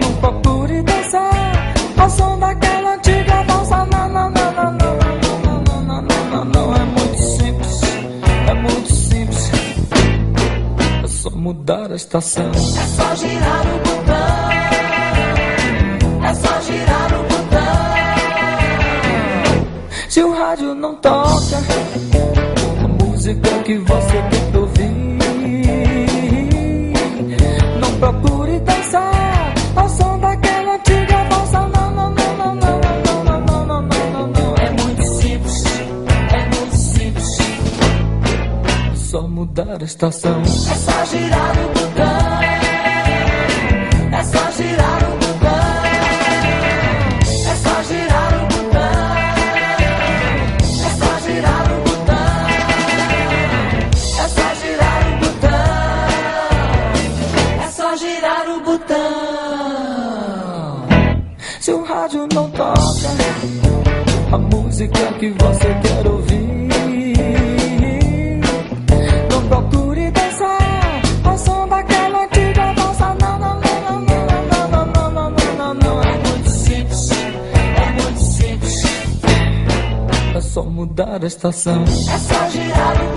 não 0.00 0.14
procure 0.20 0.80
dançar 0.82 1.74
ao 1.98 2.08
som 2.08 2.38
daquela 2.38 2.94
antiga. 2.94 3.42
Não, 3.48 3.64
não, 3.64 3.86
não, 3.86 4.08
não, 4.08 4.30
não, 4.30 4.52
não, 4.52 4.70
não, 4.70 5.82
não, 5.82 6.02
não, 6.02 6.02
não, 6.30 6.44
não, 6.44 6.76
é 6.76 6.84
muito 6.84 7.18
simples, 7.18 7.80
é 8.48 8.54
muito 8.54 8.94
simples. 8.94 9.50
É 11.02 11.08
só 11.08 11.30
mudar 11.30 11.90
a 11.90 11.96
estação. 11.96 12.52
É 12.52 12.58
só 12.60 13.12
girar 13.16 13.66
o 13.66 13.78
botão. 13.80 14.52
É 16.24 16.32
só 16.32 16.60
girar 16.60 17.12
o 17.12 17.24
botão. 17.24 17.46
Se 20.08 20.22
o 20.22 20.32
rádio 20.32 20.76
não 20.76 20.94
toca 20.94 22.35
música 23.26 23.62
que 23.64 23.78
você 23.78 24.22
quer 24.30 24.56
ouvir. 24.56 24.90
Não 27.80 27.98
procure 27.98 28.60
dançar 28.60 29.54
ao 29.74 29.88
som 29.88 30.18
daquela 30.18 30.74
antiga 30.76 31.24
valsa. 31.30 31.60
Não, 31.60 31.90
não, 31.90 32.10
não, 32.10 32.36
não, 32.36 32.54
não, 32.54 32.80
não, 32.80 33.22
não, 33.24 33.40
não, 33.42 33.66
não, 33.66 33.82
não, 33.82 34.12
não, 34.12 34.26
não. 34.28 34.54
É 34.56 34.70
muito 34.70 35.02
simples, 35.02 35.64
é 36.32 36.56
muito 36.56 36.76
simples. 36.76 37.38
Só 38.94 39.22
mudar 39.22 39.78
a 39.80 39.84
estação. 39.84 40.40
É 40.42 40.74
só 40.74 41.04
girar 41.06 41.56
o 41.58 41.75
que 65.18 65.30
você 65.30 65.74
quer 65.82 66.06
ouvir, 66.06 66.42
não 69.30 69.48
procure 69.48 70.10
dançar 70.10 71.02
ao 71.24 71.38
som 71.38 71.66
daquela 71.68 72.24
antiga 72.24 72.72
valsa. 72.74 73.16
Não, 73.20 73.38
não, 73.38 73.60
não, 73.60 73.80
não, 73.80 74.00
não, 74.02 74.68
não, 74.68 74.86
não, 74.86 75.10
não, 75.10 75.30
não, 75.30 75.56
não, 75.56 75.74
não. 75.74 76.02
É 76.02 76.18
muito 76.18 76.50
simples, 76.50 77.10
é 77.12 78.02
muito 78.02 78.20
simples. 78.20 78.84
É 80.34 80.40
só 80.40 80.62
mudar 80.64 81.22
a 81.22 81.26
estação. 81.26 81.82
É 81.84 82.18
só 82.18 82.48
girar 82.50 82.96
o 83.12 83.15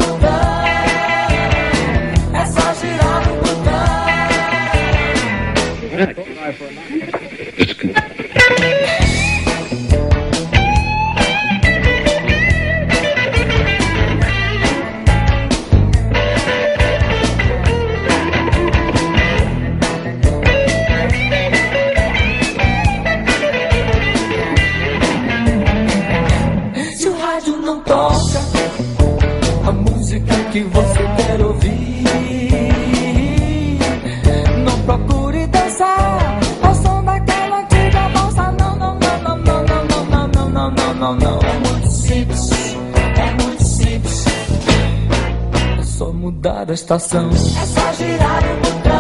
mudar 46.70 46.72
a 46.72 46.74
estação. 46.74 47.30
É 47.30 47.34
só 47.66 47.94
girar 47.94 48.44
o 48.44 48.58
botão. 48.58 48.94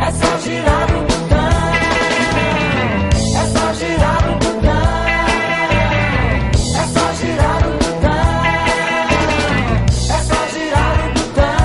É 0.00 0.10
só 0.12 0.38
girar 0.38 0.90
o 0.90 1.00
botão. 1.02 1.48
É 3.36 3.44
só 3.46 3.72
girar 3.74 4.24
o 4.28 4.32
botão. 4.38 4.88
É 6.74 6.84
só 6.86 7.12
girar 7.14 7.62
o 7.66 7.70
botão. 7.78 8.42
É 10.08 10.18
só 10.22 10.38
girar 10.52 10.98
o 11.04 11.08
botão. 11.14 11.58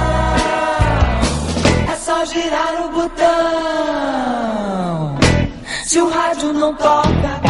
É 1.91 1.95
só 1.95 2.25
girar 2.25 2.73
o 2.83 2.89
botão. 2.91 4.37
Se 5.85 5.99
o 6.01 6.09
rádio 6.09 6.53
não 6.53 6.73
toca. 6.75 7.43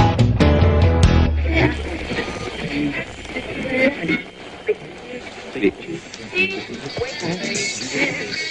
Al 5.56 6.13
Wait, 6.44 7.22
wait, 7.22 7.42
wait. 7.42 8.43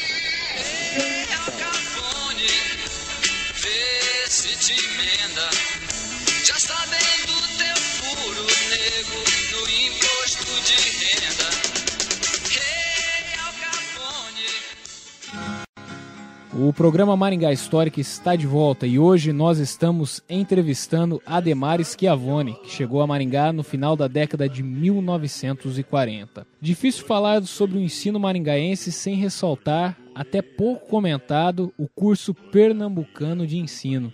O 16.73 16.75
programa 16.75 17.15
Maringá 17.15 17.53
Histórica 17.53 18.01
está 18.01 18.35
de 18.35 18.47
volta 18.47 18.87
e 18.87 18.99
hoje 18.99 19.31
nós 19.31 19.59
estamos 19.59 20.23
entrevistando 20.27 21.21
Ademar 21.27 21.85
Schiavone, 21.85 22.55
que 22.63 22.71
chegou 22.71 23.03
a 23.03 23.07
Maringá 23.07 23.53
no 23.53 23.63
final 23.63 23.95
da 23.95 24.09
década 24.09 24.49
de 24.49 24.63
1940. 24.63 26.47
Difícil 26.59 27.05
falar 27.05 27.43
sobre 27.43 27.77
o 27.77 27.81
ensino 27.83 28.19
maringaense 28.19 28.91
sem 28.91 29.17
ressaltar, 29.17 29.99
até 30.15 30.41
pouco 30.41 30.89
comentado, 30.89 31.75
o 31.77 31.87
curso 31.87 32.33
pernambucano 32.33 33.47
de 33.47 33.59
ensino, 33.59 34.11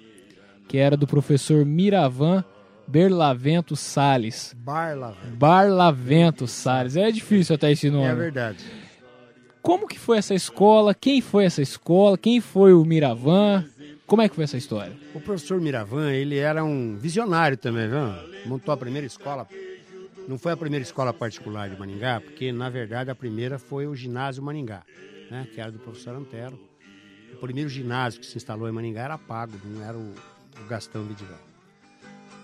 que 0.67 0.79
era 0.79 0.97
do 0.97 1.07
professor 1.07 1.65
Miravan 1.65 2.45
Berlavento 2.89 3.77
Sales. 3.77 4.53
Barla. 4.59 5.17
Barlavento 5.35 6.49
Sales. 6.49 6.97
É 6.97 7.09
difícil 7.13 7.55
até 7.55 7.71
esse 7.71 7.89
nome. 7.89 8.07
É 8.07 8.15
verdade. 8.17 8.59
Como 9.69 9.87
que 9.87 9.99
foi 9.99 10.17
essa 10.17 10.35
escola? 10.35 10.95
Quem 10.95 11.21
foi 11.21 11.45
essa 11.45 11.61
escola? 11.61 12.17
Quem 12.17 12.41
foi 12.41 12.73
o 12.73 12.83
Miravan? 12.87 13.67
Como 14.07 14.23
é 14.23 14.27
que 14.27 14.35
foi 14.35 14.45
essa 14.45 14.57
história? 14.57 14.97
O 15.15 15.21
professor 15.21 15.61
Miravan, 15.61 16.11
ele 16.11 16.39
era 16.39 16.65
um 16.65 16.97
visionário 16.97 17.55
também, 17.55 17.87
viu? 17.87 17.99
Montou 18.47 18.73
a 18.73 18.79
primeira 18.79 19.07
escola. 19.07 19.47
Não 20.27 20.39
foi 20.39 20.53
a 20.53 20.57
primeira 20.57 20.83
escola 20.83 21.13
particular 21.13 21.69
de 21.69 21.79
Maningá, 21.79 22.19
porque 22.19 22.51
na 22.51 22.71
verdade 22.71 23.11
a 23.11 23.15
primeira 23.15 23.59
foi 23.59 23.87
o 23.87 23.95
ginásio 23.95 24.43
Maningá. 24.43 24.85
né, 25.31 25.47
que 25.53 25.61
era 25.61 25.71
do 25.71 25.79
professor 25.79 26.15
Antero. 26.15 26.59
O 27.35 27.37
primeiro 27.37 27.69
ginásio 27.69 28.21
que 28.21 28.27
se 28.27 28.39
instalou 28.39 28.71
em 28.71 28.73
Maringá 28.73 29.03
era 29.03 29.19
pago, 29.19 29.53
não 29.67 29.85
era 29.85 29.99
o, 29.99 30.15
o 30.65 30.67
Gastão 30.67 31.05
Vidigal. 31.05 31.37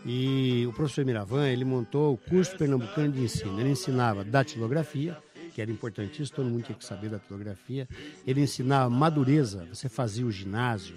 E 0.04 0.66
o 0.68 0.74
professor 0.74 1.06
Miravan, 1.06 1.48
ele 1.48 1.64
montou 1.64 2.12
o 2.12 2.18
curso 2.18 2.54
pernambucano 2.58 3.14
de 3.14 3.22
ensino. 3.22 3.58
Ele 3.58 3.70
ensinava 3.70 4.22
datilografia, 4.22 5.16
que 5.54 5.62
era 5.62 5.70
importantíssimo, 5.70 6.36
todo 6.36 6.50
mundo 6.50 6.64
tinha 6.64 6.76
que 6.76 6.84
saber 6.84 7.08
datilografia. 7.08 7.88
Ele 8.26 8.40
ensinava 8.40 8.90
madureza, 8.90 9.66
você 9.72 9.88
fazia 9.88 10.26
o 10.26 10.30
ginásio, 10.30 10.96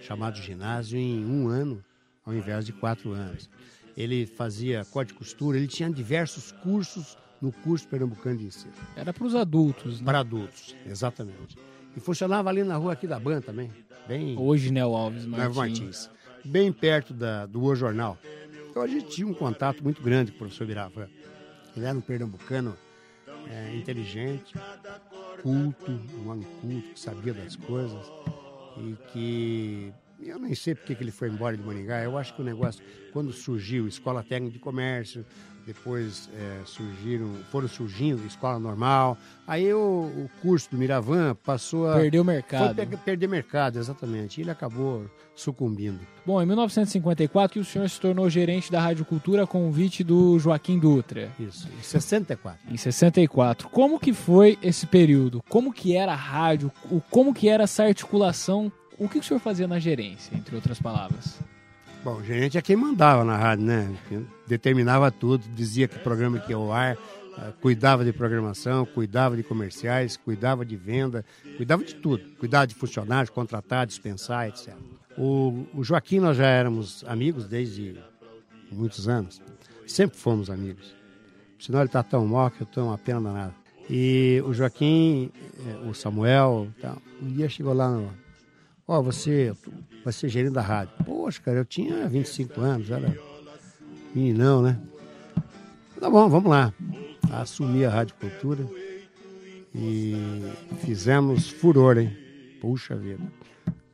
chamado 0.00 0.38
ginásio, 0.38 0.98
em 0.98 1.24
um 1.26 1.46
ano, 1.46 1.84
ao 2.24 2.32
invés 2.32 2.64
de 2.64 2.72
quatro 2.72 3.12
anos. 3.12 3.50
Ele 3.94 4.24
fazia 4.24 4.84
corte 4.86 5.12
e 5.12 5.14
costura, 5.14 5.58
ele 5.58 5.66
tinha 5.66 5.90
diversos 5.90 6.52
cursos 6.52 7.18
no 7.40 7.52
curso 7.52 7.86
pernambucano 7.86 8.38
de 8.38 8.46
ensino. 8.46 8.72
Era 8.96 9.12
para 9.12 9.24
os 9.24 9.34
adultos, 9.34 10.00
né? 10.00 10.06
Para 10.06 10.20
adultos, 10.20 10.74
exatamente. 10.86 11.58
E 11.94 12.00
funcionava 12.00 12.48
ali 12.48 12.64
na 12.64 12.76
rua 12.76 12.94
aqui 12.94 13.06
da 13.06 13.20
Ban 13.20 13.42
também, 13.42 13.70
bem... 14.06 14.38
Hoje, 14.38 14.72
Nel 14.72 14.94
Alves 14.96 15.26
Martins. 15.26 15.56
Martins. 15.56 15.80
Martins. 15.80 16.10
Bem 16.44 16.72
perto 16.72 17.12
da, 17.12 17.44
do 17.44 17.62
O 17.62 17.74
Jornal. 17.76 18.16
Então 18.70 18.82
a 18.82 18.86
gente 18.86 19.08
tinha 19.08 19.26
um 19.26 19.34
contato 19.34 19.82
muito 19.84 20.00
grande 20.00 20.30
com 20.30 20.36
o 20.36 20.38
professor 20.40 20.66
Biravan. 20.66 21.08
Ele 21.76 21.84
era 21.84 21.96
um 21.96 22.00
pernambucano 22.00 22.76
é, 23.50 23.74
inteligente, 23.74 24.54
culto, 25.42 25.90
um 25.90 26.30
homem 26.30 26.46
culto, 26.60 26.92
que 26.92 27.00
sabia 27.00 27.32
das 27.34 27.56
coisas 27.56 28.06
e 28.76 28.96
que 29.12 29.92
eu 30.20 30.38
nem 30.38 30.54
sei 30.54 30.74
porque 30.74 30.94
que 30.94 31.02
ele 31.02 31.10
foi 31.10 31.28
embora 31.28 31.56
de 31.56 31.62
Maningá. 31.62 32.02
Eu 32.02 32.16
acho 32.18 32.34
que 32.34 32.42
o 32.42 32.44
negócio, 32.44 32.82
quando 33.12 33.32
surgiu 33.32 33.86
Escola 33.88 34.22
Técnica 34.22 34.54
de 34.54 34.58
Comércio, 34.58 35.24
depois 35.66 36.30
é, 36.34 36.60
surgiram, 36.64 37.30
foram 37.52 37.68
surgindo 37.68 38.26
Escola 38.26 38.58
Normal. 38.58 39.18
Aí 39.46 39.70
o, 39.72 39.78
o 39.78 40.30
curso 40.40 40.70
do 40.70 40.78
Miravan 40.78 41.34
passou 41.44 41.90
a. 41.90 41.96
Perdeu 41.96 42.22
o 42.22 42.24
Foi 42.24 42.34
mercado. 42.34 42.74
pe- 42.74 42.96
perder 42.96 43.26
mercado, 43.28 43.78
exatamente. 43.78 44.38
E 44.38 44.44
ele 44.44 44.50
acabou 44.50 45.04
sucumbindo. 45.34 46.00
Bom, 46.24 46.42
em 46.42 46.46
1954 46.46 47.52
que 47.52 47.60
o 47.60 47.64
senhor 47.64 47.88
se 47.88 48.00
tornou 48.00 48.28
gerente 48.30 48.72
da 48.72 48.80
Rádio 48.80 49.04
Cultura 49.04 49.44
a 49.44 49.46
convite 49.46 50.02
do 50.02 50.38
Joaquim 50.38 50.78
Dutra. 50.78 51.30
Isso, 51.38 51.68
em 51.78 51.82
64. 51.82 52.60
Em 52.72 52.76
64. 52.76 53.68
Como 53.68 54.00
que 54.00 54.12
foi 54.14 54.58
esse 54.62 54.86
período? 54.86 55.42
Como 55.50 55.70
que 55.72 55.94
era 55.94 56.12
a 56.12 56.16
rádio? 56.16 56.72
Como 57.10 57.34
que 57.34 57.46
era 57.48 57.64
essa 57.64 57.84
articulação? 57.84 58.72
O 58.98 59.08
que, 59.08 59.18
o 59.18 59.22
senhor 59.22 59.38
fazia 59.38 59.68
na 59.68 59.78
gerência, 59.78 60.36
entre 60.36 60.56
outras 60.56 60.80
palavras? 60.80 61.38
Bom, 62.02 62.16
o 62.16 62.24
gerente 62.24 62.58
é 62.58 62.62
quem 62.62 62.74
mandava 62.74 63.24
na 63.24 63.36
rádio, 63.36 63.64
né? 63.64 63.96
Determinava 64.46 65.10
tudo, 65.10 65.44
dizia 65.54 65.86
que 65.86 65.98
programa 66.00 66.40
que 66.40 66.50
ia 66.50 66.56
ao 66.56 66.72
ar, 66.72 66.96
eh, 67.38 67.52
cuidava 67.60 68.04
de 68.04 68.12
programação, 68.12 68.84
cuidava 68.84 69.36
de 69.36 69.44
comerciais, 69.44 70.16
cuidava 70.16 70.64
de 70.64 70.76
venda, 70.76 71.24
cuidava 71.56 71.84
de 71.84 71.94
tudo. 71.94 72.24
Cuidava 72.38 72.66
de 72.66 72.74
funcionários, 72.74 73.30
contratar, 73.30 73.86
dispensar, 73.86 74.48
etc. 74.48 74.74
O, 75.16 75.66
o 75.74 75.84
Joaquim, 75.84 76.18
nós 76.18 76.36
já 76.36 76.46
éramos 76.46 77.04
amigos 77.06 77.44
desde 77.44 77.96
muitos 78.70 79.08
anos. 79.08 79.40
Sempre 79.86 80.18
fomos 80.18 80.50
amigos. 80.50 80.94
Senão 81.58 81.80
ele 81.80 81.86
está 81.86 82.02
tão 82.02 82.26
mal 82.26 82.50
que 82.50 82.62
eu 82.62 82.64
estou 82.64 82.86
uma 82.86 82.98
pena 82.98 83.20
danada. 83.20 83.54
E 83.88 84.42
o 84.44 84.52
Joaquim, 84.52 85.30
eh, 85.66 85.88
o 85.88 85.94
Samuel, 85.94 86.68
tal, 86.80 87.00
um 87.22 87.28
dia 87.28 87.48
chegou 87.48 87.72
lá 87.72 87.90
no, 87.90 88.12
Ó, 88.90 89.02
você 89.02 89.54
vai 90.02 90.14
ser 90.14 90.30
gerente 90.30 90.54
da 90.54 90.62
rádio. 90.62 90.94
Poxa, 91.04 91.42
cara, 91.42 91.58
eu 91.58 91.64
tinha 91.66 92.08
25 92.08 92.58
anos, 92.62 92.90
era 92.90 93.14
meninão, 94.14 94.62
né? 94.62 94.80
Tá 96.00 96.08
bom, 96.08 96.26
vamos 96.30 96.50
lá. 96.50 96.72
Assumi 97.30 97.84
a 97.84 97.90
Rádio 97.90 98.14
Cultura 98.14 98.66
e 99.74 100.14
fizemos 100.78 101.50
furor, 101.50 101.98
hein? 101.98 102.16
Puxa 102.62 102.96
vida. 102.96 103.22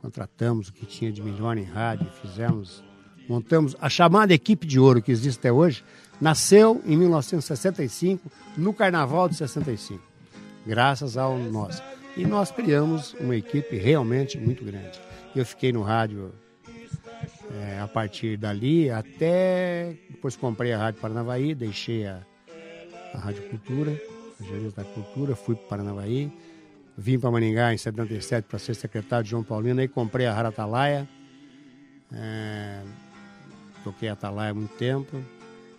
Contratamos 0.01 0.69
o 0.69 0.73
que 0.73 0.85
tinha 0.85 1.11
de 1.11 1.21
melhor 1.21 1.57
em 1.57 1.63
rádio, 1.63 2.09
fizemos, 2.21 2.81
montamos 3.27 3.75
a 3.81 3.89
chamada 3.89 4.33
equipe 4.33 4.65
de 4.65 4.79
ouro 4.79 5.01
que 5.01 5.11
existe 5.11 5.39
até 5.39 5.51
hoje, 5.51 5.83
nasceu 6.21 6.81
em 6.85 6.95
1965, 6.95 8.31
no 8.55 8.73
Carnaval 8.73 9.27
de 9.27 9.35
65, 9.35 10.01
graças 10.65 11.17
ao 11.17 11.37
nosso. 11.37 11.83
E 12.17 12.25
nós 12.25 12.49
criamos 12.49 13.13
uma 13.19 13.35
equipe 13.35 13.75
realmente 13.77 14.37
muito 14.37 14.63
grande. 14.63 14.99
Eu 15.35 15.45
fiquei 15.45 15.73
no 15.73 15.81
rádio 15.81 16.33
é, 17.61 17.79
a 17.79 17.87
partir 17.87 18.37
dali 18.37 18.89
até 18.89 19.95
depois 20.09 20.35
comprei 20.35 20.73
a 20.73 20.77
Rádio 20.77 21.01
Paranavaí, 21.01 21.53
deixei 21.53 22.07
a, 22.07 22.21
a 23.13 23.17
Rádio 23.17 23.43
Cultura, 23.49 23.91
a 24.39 24.43
gerência 24.43 24.71
da 24.71 24.83
cultura, 24.83 25.35
fui 25.35 25.55
para 25.55 25.67
Paranavaí, 25.67 26.31
vim 26.97 27.19
para 27.19 27.31
Maningá 27.31 27.73
em 27.73 27.77
77 27.77 28.45
para 28.47 28.59
ser 28.59 28.75
secretário 28.75 29.23
de 29.23 29.31
João 29.31 29.43
Paulino, 29.43 29.81
aí 29.81 29.87
comprei 29.87 30.25
a 30.25 30.33
Rádio 30.33 30.49
Atalaia, 30.49 31.07
é, 32.13 32.81
toquei 33.83 34.09
a 34.09 34.13
Atalaia 34.13 34.51
há 34.51 34.53
muito 34.53 34.75
tempo, 34.77 35.21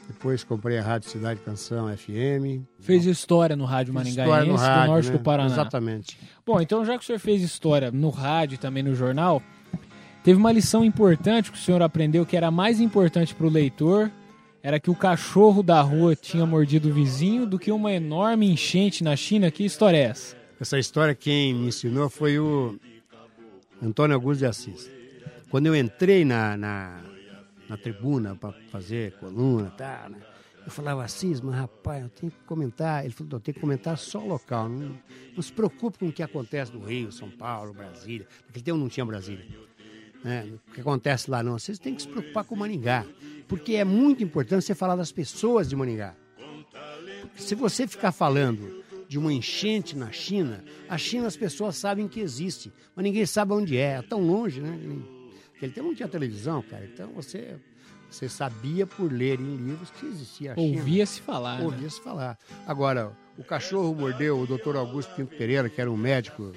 depois 0.08 0.44
comprei 0.44 0.78
a 0.78 0.82
Rádio 0.82 1.10
Cidade 1.10 1.40
Canção 1.40 1.88
FM. 1.94 2.64
Fez 2.78 3.04
história 3.06 3.56
no 3.56 3.64
rádio 3.64 3.92
maringaense 3.92 4.20
história 4.20 4.46
no 4.46 4.56
rádio, 4.56 4.82
do 4.82 4.92
norte 4.92 5.06
né? 5.06 5.12
do 5.12 5.18
Paraná. 5.20 5.52
Exatamente. 5.52 6.18
Bom, 6.44 6.60
então 6.60 6.84
já 6.84 6.96
que 6.96 7.02
o 7.04 7.06
senhor 7.06 7.18
fez 7.18 7.42
história 7.42 7.90
no 7.90 8.10
rádio 8.10 8.54
e 8.54 8.58
também 8.58 8.82
no 8.82 8.94
jornal, 8.94 9.42
teve 10.22 10.38
uma 10.38 10.52
lição 10.52 10.84
importante 10.84 11.50
que 11.50 11.58
o 11.58 11.60
senhor 11.60 11.82
aprendeu 11.82 12.24
que 12.24 12.36
era 12.36 12.50
mais 12.50 12.80
importante 12.80 13.34
para 13.34 13.46
o 13.46 13.50
leitor, 13.50 14.10
era 14.62 14.78
que 14.78 14.90
o 14.90 14.94
cachorro 14.94 15.62
da 15.62 15.80
rua 15.80 16.14
tinha 16.14 16.46
mordido 16.46 16.88
o 16.88 16.92
vizinho 16.92 17.46
do 17.46 17.58
que 17.58 17.70
uma 17.72 17.92
enorme 17.92 18.50
enchente 18.50 19.02
na 19.02 19.14
China. 19.16 19.50
Que 19.50 19.64
história 19.64 19.96
é 19.96 20.02
essa? 20.02 20.36
Essa 20.60 20.78
história 20.78 21.14
quem 21.14 21.52
me 21.52 21.68
ensinou 21.68 22.08
foi 22.08 22.38
o 22.38 22.78
Antônio 23.82 24.14
Augusto 24.14 24.40
de 24.40 24.46
Assis. 24.46 24.90
Quando 25.50 25.66
eu 25.66 25.76
entrei 25.76 26.24
na, 26.24 26.56
na, 26.56 27.00
na 27.68 27.76
tribuna 27.76 28.34
para 28.36 28.52
fazer 28.70 29.12
coluna, 29.18 29.70
tá, 29.70 30.08
né? 30.08 30.18
eu 30.66 30.72
falava, 30.72 31.04
Assis, 31.04 31.40
mas 31.40 31.54
rapaz, 31.54 32.02
eu 32.02 32.08
tenho 32.08 32.32
que 32.32 32.38
comentar. 32.44 33.04
Ele 33.04 33.14
falou, 33.14 33.34
eu 33.34 33.40
tenho 33.40 33.54
que 33.54 33.60
comentar 33.60 33.96
só 33.96 34.18
o 34.18 34.26
local. 34.26 34.68
Não, 34.68 34.98
não 35.34 35.42
se 35.42 35.52
preocupe 35.52 35.96
com 35.96 36.08
o 36.08 36.12
que 36.12 36.24
acontece 36.24 36.72
no 36.72 36.84
Rio, 36.84 37.12
São 37.12 37.30
Paulo, 37.30 37.72
Brasília. 37.72 38.26
Naquele 38.46 38.64
tempo 38.64 38.78
não 38.78 38.88
tinha 38.88 39.06
Brasília. 39.06 39.46
né? 40.24 40.52
O 40.68 40.72
que 40.72 40.80
acontece 40.80 41.30
lá 41.30 41.40
não. 41.40 41.56
Vocês 41.56 41.78
têm 41.78 41.94
que 41.94 42.02
se 42.02 42.08
preocupar 42.08 42.42
com 42.42 42.56
Maningá. 42.56 43.06
Porque 43.46 43.74
é 43.74 43.84
muito 43.84 44.24
importante 44.24 44.64
você 44.64 44.74
falar 44.74 44.96
das 44.96 45.12
pessoas 45.12 45.68
de 45.68 45.76
Maningá. 45.76 46.16
Se 47.36 47.54
você 47.54 47.86
ficar 47.86 48.10
falando 48.10 48.82
de 49.08 49.20
uma 49.20 49.32
enchente 49.32 49.96
na 49.96 50.10
China, 50.10 50.64
a 50.88 50.98
China 50.98 51.28
as 51.28 51.36
pessoas 51.36 51.76
sabem 51.76 52.08
que 52.08 52.18
existe, 52.18 52.72
mas 52.96 53.04
ninguém 53.04 53.24
sabe 53.24 53.52
onde 53.52 53.76
é. 53.76 53.98
É 53.98 54.02
tão 54.02 54.20
longe, 54.20 54.60
né? 54.60 54.76
Aquele 55.56 55.72
tempo 55.72 55.88
não 55.88 55.94
tinha 55.94 56.08
televisão, 56.08 56.62
cara. 56.62 56.84
Então 56.92 57.08
você, 57.14 57.56
você 58.10 58.28
sabia 58.28 58.86
por 58.86 59.10
ler 59.10 59.40
em 59.40 59.56
livros 59.56 59.90
que 59.90 60.06
existia 60.06 60.52
a 60.52 60.54
China. 60.54 60.78
Ouvia-se 60.78 61.20
falar. 61.20 61.58
né? 61.58 61.64
Ouvia-se 61.64 62.00
falar. 62.00 62.38
Agora, 62.66 63.12
o 63.38 63.44
cachorro 63.44 63.94
mordeu 63.94 64.38
o 64.38 64.46
doutor 64.46 64.76
Augusto 64.76 65.14
Pinto 65.14 65.34
Pereira, 65.36 65.68
que 65.68 65.80
era 65.80 65.90
um 65.90 65.96
médico 65.96 66.52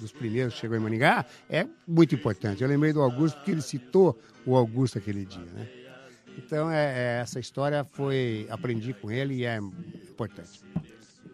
dos 0.00 0.12
primeiros 0.12 0.54
que 0.54 0.60
chegou 0.60 0.76
em 0.76 0.80
Maningá, 0.80 1.24
é 1.48 1.66
muito 1.86 2.14
importante. 2.14 2.62
Eu 2.62 2.68
lembrei 2.68 2.92
do 2.92 3.00
Augusto 3.00 3.36
porque 3.36 3.52
ele 3.52 3.62
citou 3.62 4.18
o 4.44 4.56
Augusto 4.56 4.98
aquele 4.98 5.24
dia, 5.24 5.44
né? 5.54 5.68
Então, 6.36 6.68
é, 6.70 6.84
é, 6.84 7.20
essa 7.20 7.38
história 7.38 7.84
foi... 7.84 8.46
Aprendi 8.50 8.92
com 8.92 9.10
ele 9.10 9.34
e 9.34 9.44
é 9.44 9.56
importante. 9.56 10.60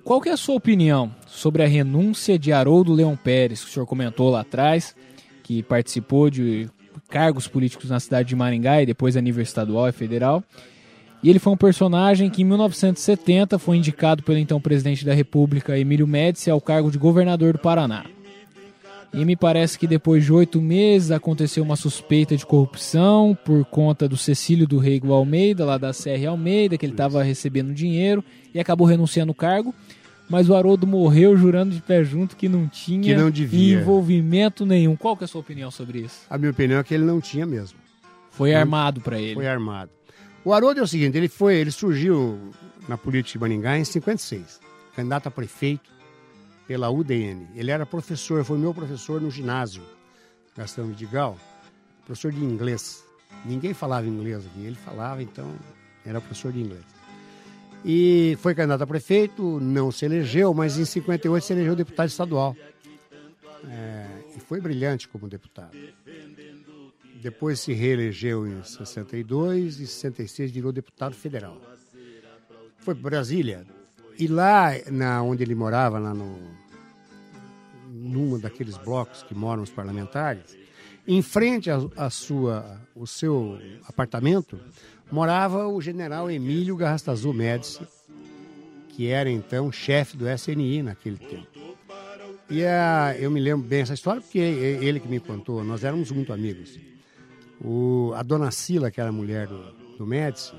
Qual 0.04 0.20
que 0.20 0.28
é 0.28 0.32
a 0.32 0.36
sua 0.36 0.54
opinião 0.54 1.14
sobre 1.26 1.62
a 1.62 1.66
renúncia 1.66 2.38
de 2.38 2.52
Haroldo 2.52 2.92
Leão 2.92 3.16
Pérez, 3.16 3.62
que 3.64 3.70
o 3.70 3.72
senhor 3.72 3.86
comentou 3.86 4.30
lá 4.30 4.40
atrás, 4.40 4.94
que 5.42 5.62
participou 5.62 6.28
de 6.30 6.68
cargos 7.10 7.48
políticos 7.48 7.90
na 7.90 8.00
cidade 8.00 8.28
de 8.28 8.36
Maringá 8.36 8.80
e 8.80 8.86
depois 8.86 9.16
a 9.16 9.20
nível 9.20 9.42
estadual 9.42 9.88
e 9.88 9.92
federal? 9.92 10.42
E 11.22 11.28
ele 11.28 11.38
foi 11.38 11.52
um 11.52 11.56
personagem 11.56 12.30
que 12.30 12.40
em 12.40 12.46
1970 12.46 13.58
foi 13.58 13.76
indicado 13.76 14.22
pelo 14.22 14.38
então 14.38 14.60
presidente 14.60 15.04
da 15.04 15.12
República, 15.12 15.78
Emílio 15.78 16.06
Médici, 16.06 16.50
ao 16.50 16.60
cargo 16.60 16.90
de 16.90 16.96
governador 16.96 17.52
do 17.52 17.58
Paraná. 17.58 18.04
E 19.12 19.24
me 19.24 19.34
parece 19.34 19.76
que 19.76 19.88
depois 19.88 20.24
de 20.24 20.32
oito 20.32 20.62
meses 20.62 21.10
aconteceu 21.10 21.64
uma 21.64 21.74
suspeita 21.74 22.36
de 22.36 22.46
corrupção 22.46 23.36
por 23.44 23.64
conta 23.64 24.08
do 24.08 24.16
Cecílio 24.16 24.68
do 24.68 24.78
Reigo 24.78 25.12
Almeida, 25.12 25.64
lá 25.64 25.76
da 25.76 25.92
Serra 25.92 26.30
Almeida, 26.30 26.78
que 26.78 26.86
ele 26.86 26.92
estava 26.92 27.22
recebendo 27.22 27.74
dinheiro 27.74 28.24
e 28.54 28.60
acabou 28.60 28.86
renunciando 28.86 29.32
o 29.32 29.34
cargo. 29.34 29.74
Mas 30.30 30.48
o 30.48 30.54
Haroldo 30.54 30.86
morreu 30.86 31.36
jurando 31.36 31.74
de 31.74 31.82
pé 31.82 32.04
junto 32.04 32.36
que 32.36 32.48
não 32.48 32.68
tinha 32.68 33.02
Que 33.02 33.16
não 33.16 33.28
envolvimento 33.80 34.64
nenhum. 34.64 34.94
Qual 34.94 35.16
que 35.16 35.24
é 35.24 35.26
a 35.26 35.28
sua 35.28 35.40
opinião 35.40 35.72
sobre 35.72 35.98
isso? 35.98 36.20
A 36.30 36.38
minha 36.38 36.52
opinião 36.52 36.78
é 36.78 36.84
que 36.84 36.94
ele 36.94 37.04
não 37.04 37.20
tinha 37.20 37.44
mesmo. 37.44 37.76
Foi 38.30 38.54
armado 38.54 39.00
para 39.00 39.18
ele. 39.20 39.34
Foi 39.34 39.48
armado. 39.48 39.90
O 40.44 40.54
Haroldo 40.54 40.78
é 40.78 40.82
o 40.84 40.86
seguinte, 40.86 41.18
ele 41.18 41.28
foi, 41.28 41.56
ele 41.56 41.72
surgiu 41.72 42.38
na 42.88 42.96
política 42.96 43.38
de 43.38 43.40
Maningá 43.40 43.76
em 43.76 43.84
56, 43.84 44.60
candidato 44.94 45.26
a 45.26 45.30
prefeito 45.30 45.90
pela 46.66 46.88
UDN. 46.88 47.48
Ele 47.56 47.70
era 47.70 47.84
professor, 47.84 48.44
foi 48.44 48.56
meu 48.56 48.72
professor 48.72 49.20
no 49.20 49.30
ginásio, 49.30 49.82
Gastão 50.56 50.86
Vidigal, 50.86 51.36
professor 52.06 52.32
de 52.32 52.42
inglês. 52.42 53.04
Ninguém 53.44 53.74
falava 53.74 54.06
inglês 54.06 54.46
aqui, 54.46 54.64
ele 54.64 54.76
falava, 54.76 55.22
então 55.22 55.52
era 56.06 56.20
professor 56.20 56.52
de 56.52 56.60
inglês. 56.60 56.99
E 57.84 58.36
foi 58.40 58.54
candidato 58.54 58.82
a 58.82 58.86
prefeito, 58.86 59.58
não 59.60 59.90
se 59.90 60.04
elegeu, 60.04 60.52
mas 60.52 60.76
em 60.76 60.84
58 60.84 61.44
se 61.44 61.52
elegeu 61.52 61.74
deputado 61.74 62.08
estadual. 62.08 62.56
foi 64.46 64.60
brilhante 64.60 65.08
como 65.08 65.28
deputado. 65.28 65.76
Depois 67.22 67.60
se 67.60 67.72
reelegeu 67.72 68.46
em 68.46 68.62
62 68.62 69.80
e 69.80 69.86
66 69.86 70.50
virou 70.50 70.72
deputado 70.72 71.14
federal. 71.14 71.60
Foi 72.78 72.94
para 72.94 73.10
Brasília 73.10 73.66
e 74.18 74.26
lá 74.26 74.70
na 74.90 75.22
onde 75.22 75.42
ele 75.42 75.54
morava, 75.54 75.98
lá 75.98 76.14
no 76.14 76.38
numa 77.92 78.38
daqueles 78.38 78.76
blocos 78.78 79.22
que 79.22 79.34
moram 79.34 79.62
os 79.62 79.70
parlamentares, 79.70 80.56
em 81.06 81.20
frente 81.22 81.70
à 81.70 81.78
a 81.96 82.08
sua 82.08 82.80
o 82.94 83.06
seu 83.06 83.58
apartamento 83.86 84.58
morava 85.10 85.66
o 85.66 85.80
general 85.80 86.30
Emílio 86.30 86.76
Garrastazu 86.76 87.32
Médici, 87.32 87.86
que 88.90 89.08
era 89.08 89.30
então 89.30 89.70
chefe 89.72 90.16
do 90.16 90.28
SNI 90.28 90.82
naquele 90.82 91.18
tempo. 91.18 91.48
E 92.48 92.64
a, 92.64 93.14
eu 93.18 93.30
me 93.30 93.40
lembro 93.40 93.66
bem 93.66 93.82
essa 93.82 93.94
história 93.94 94.20
porque 94.20 94.38
ele 94.38 94.98
que 94.98 95.08
me 95.08 95.20
contou, 95.20 95.62
nós 95.62 95.84
éramos 95.84 96.10
muito 96.10 96.32
amigos. 96.32 96.78
O, 97.62 98.12
a 98.16 98.22
dona 98.22 98.50
Sila, 98.50 98.90
que 98.90 99.00
era 99.00 99.12
mulher 99.12 99.46
do, 99.46 99.72
do 99.96 100.06
Médici, 100.06 100.54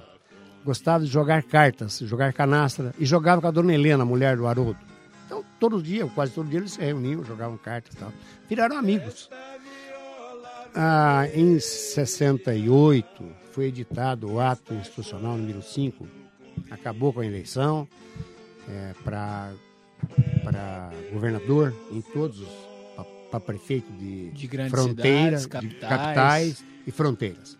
gostava 0.63 1.03
de 1.03 1.11
jogar 1.11 1.43
cartas, 1.43 1.99
jogar 1.99 2.31
canastra, 2.31 2.93
e 2.97 3.05
jogava 3.05 3.41
com 3.41 3.47
a 3.47 3.51
dona 3.51 3.73
Helena, 3.73 4.05
mulher 4.05 4.37
do 4.37 4.47
Haroldo. 4.47 4.77
Então, 5.25 5.43
todo 5.59 5.81
dia, 5.81 6.05
quase 6.07 6.31
todo 6.33 6.49
dia, 6.49 6.59
eles 6.59 6.73
se 6.73 6.81
reuniam, 6.81 7.23
jogavam 7.23 7.57
cartas 7.57 7.93
e 7.93 7.97
tal. 7.97 8.13
Viraram 8.47 8.77
amigos. 8.77 9.29
Ah, 10.73 11.27
em 11.33 11.59
68, 11.59 13.23
foi 13.51 13.65
editado 13.65 14.31
o 14.31 14.39
ato 14.39 14.73
institucional 14.73 15.37
número 15.37 15.61
5, 15.61 16.07
acabou 16.69 17.11
com 17.11 17.19
a 17.19 17.25
eleição 17.25 17.87
é, 18.69 18.93
para 19.03 19.51
governador 21.11 21.73
em 21.91 22.01
todos 22.01 22.39
os 22.39 22.71
para 23.29 23.39
prefeito 23.39 23.89
de, 23.93 24.29
De 24.31 24.45
grandes 24.45 24.71
fronteira, 24.73 25.39
cidades, 25.39 25.41
de 25.43 25.47
capitais. 25.47 25.89
capitais 25.89 26.65
e 26.85 26.91
fronteiras. 26.91 27.57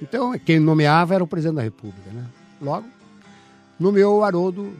Então, 0.00 0.38
quem 0.38 0.60
nomeava 0.60 1.12
era 1.16 1.24
o 1.24 1.26
presidente 1.26 1.56
da 1.56 1.62
República, 1.62 2.08
né? 2.12 2.24
Logo, 2.62 2.86
nomeou 3.80 4.20
o 4.20 4.22
Haroldo. 4.22 4.72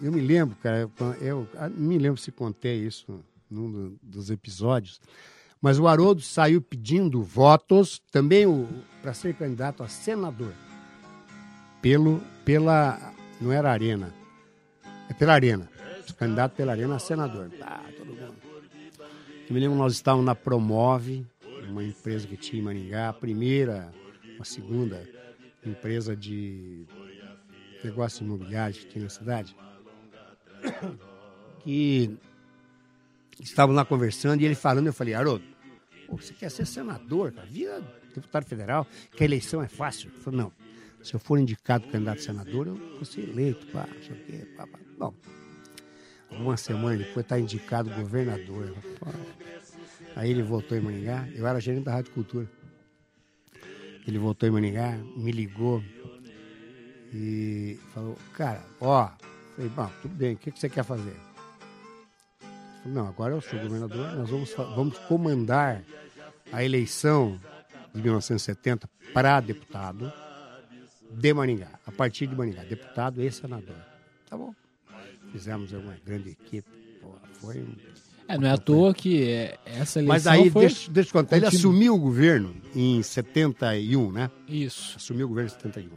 Eu 0.00 0.12
me 0.12 0.20
lembro, 0.20 0.54
cara, 0.62 0.88
eu, 0.88 0.92
eu 1.20 1.48
não 1.76 1.88
me 1.88 1.98
lembro 1.98 2.20
se 2.20 2.30
contei 2.30 2.76
isso 2.86 3.18
num 3.50 3.68
do- 3.72 3.98
dos 4.00 4.30
episódios, 4.30 5.00
mas 5.62 5.78
o 5.78 5.86
Haroldo 5.86 6.20
saiu 6.20 6.60
pedindo 6.60 7.22
votos 7.22 8.02
também 8.10 8.44
para 9.00 9.14
ser 9.14 9.32
candidato 9.34 9.84
a 9.84 9.88
senador. 9.88 10.52
Pelo, 11.80 12.20
pela. 12.44 13.14
Não 13.40 13.52
era 13.52 13.70
Arena. 13.70 14.12
É 15.08 15.14
pela 15.14 15.34
Arena. 15.34 15.70
Candidato 16.18 16.56
pela 16.56 16.72
Arena 16.72 16.96
a 16.96 16.98
senador. 16.98 17.48
Ah, 17.62 17.84
todo 17.96 18.08
mundo. 18.08 18.34
Eu 19.48 19.54
me 19.54 19.60
lembro 19.60 19.78
nós 19.78 19.92
estávamos 19.92 20.26
na 20.26 20.34
Promove, 20.34 21.24
uma 21.68 21.84
empresa 21.84 22.26
que 22.26 22.36
tinha 22.36 22.60
em 22.60 22.64
Maringá, 22.64 23.08
a 23.08 23.12
primeira, 23.12 23.92
a 24.40 24.44
segunda 24.44 25.08
empresa 25.64 26.16
de 26.16 26.86
negócio 27.84 28.24
imobiliário 28.24 28.74
que 28.74 28.86
tinha 28.86 29.04
na 29.04 29.10
cidade. 29.10 29.56
Que 31.64 32.18
estávamos 33.38 33.76
lá 33.76 33.84
conversando 33.84 34.40
e 34.40 34.44
ele 34.44 34.56
falando, 34.56 34.88
eu 34.88 34.92
falei, 34.92 35.14
Haroldo, 35.14 35.44
pô, 36.12 36.18
você 36.18 36.34
quer 36.34 36.50
ser 36.50 36.66
senador, 36.66 37.32
cara? 37.32 37.48
Vira 37.48 37.80
deputado 38.14 38.44
federal, 38.44 38.86
que 39.16 39.22
a 39.22 39.26
eleição 39.26 39.62
é 39.62 39.68
fácil. 39.68 40.10
Ele 40.10 40.20
falou, 40.20 40.40
não, 40.42 40.52
se 41.02 41.14
eu 41.14 41.20
for 41.20 41.38
indicado 41.38 41.88
candidato 41.88 42.18
a 42.18 42.22
senador, 42.22 42.66
eu 42.66 42.74
vou 42.74 43.04
ser 43.06 43.22
eleito, 43.22 43.66
pá, 43.68 43.88
não 43.92 44.02
sei 44.02 44.12
o 44.12 44.24
quê, 44.26 44.46
pá, 44.54 44.66
pá. 44.66 44.78
Bom, 44.98 45.14
uma 46.30 46.58
semana 46.58 46.98
depois 46.98 47.24
está 47.24 47.38
indicado 47.38 47.88
governador. 47.90 48.76
Aí 50.14 50.30
ele 50.30 50.42
voltou 50.42 50.76
em 50.76 50.82
Maringá, 50.82 51.26
eu 51.34 51.46
era 51.46 51.58
gerente 51.58 51.84
da 51.84 51.92
Rádio 51.92 52.12
Cultura. 52.12 52.46
Ele 54.06 54.18
voltou 54.18 54.46
em 54.46 54.52
Maringá, 54.52 54.98
me 55.16 55.32
ligou 55.32 55.82
e 57.14 57.78
falou, 57.94 58.18
cara, 58.34 58.62
ó, 58.80 59.10
falei, 59.56 59.70
bom, 59.70 59.90
tudo 60.02 60.14
bem, 60.14 60.34
o 60.34 60.36
que, 60.36 60.50
que 60.50 60.60
você 60.60 60.68
quer 60.68 60.84
fazer? 60.84 61.31
Não, 62.84 63.06
agora 63.06 63.34
eu 63.34 63.40
sou 63.40 63.58
governador, 63.58 64.12
nós 64.16 64.28
vamos, 64.28 64.52
vamos 64.74 64.98
comandar 64.98 65.82
a 66.52 66.64
eleição 66.64 67.38
de 67.94 68.02
1970 68.02 68.88
para 69.12 69.40
deputado 69.40 70.12
de 71.10 71.32
Maringá, 71.32 71.68
a 71.86 71.92
partir 71.92 72.26
de 72.26 72.34
Maringá, 72.34 72.64
deputado 72.64 73.22
e 73.22 73.30
senador. 73.30 73.76
Tá 74.28 74.36
bom. 74.36 74.54
Fizemos 75.30 75.72
uma 75.72 75.96
grande 76.04 76.30
equipe, 76.30 76.68
foi 77.40 77.58
um 77.60 77.74
É, 78.28 78.38
não 78.38 78.48
é 78.48 78.52
à 78.52 78.58
toa 78.58 78.92
que 78.92 79.24
é, 79.30 79.58
essa 79.64 80.00
eleição 80.00 80.06
mas 80.06 80.26
aí, 80.26 80.50
foi... 80.50 80.62
deixa, 80.62 80.90
deixa 80.90 81.10
eu 81.10 81.12
contar, 81.12 81.36
ele 81.36 81.46
assumiu 81.46 81.94
o 81.94 81.98
governo 81.98 82.54
em 82.74 83.02
71, 83.02 84.10
né? 84.12 84.30
Isso. 84.48 84.96
Assumiu 84.96 85.26
o 85.26 85.28
governo 85.28 85.50
em 85.50 85.52
71. 85.52 85.90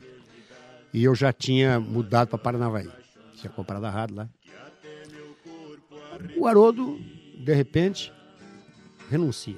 E 0.93 1.03
eu 1.03 1.15
já 1.15 1.33
tinha 1.33 1.79
mudado 1.79 2.29
para 2.29 2.37
Paranavaí. 2.37 2.89
Tinha 3.35 3.51
comprado 3.51 3.85
a 3.85 3.89
rádio 3.89 4.15
lá. 4.15 4.29
O 6.37 6.47
Haroldo, 6.47 6.99
de 7.37 7.53
repente, 7.53 8.11
renuncia. 9.09 9.57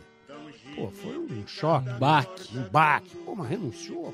Pô, 0.76 0.90
foi 0.90 1.18
um 1.18 1.48
choque. 1.48 1.90
Baque. 2.00 2.58
Um 2.58 2.70
baque. 2.70 3.16
Pô, 3.18 3.36
mas 3.36 3.50
renunciou. 3.50 4.14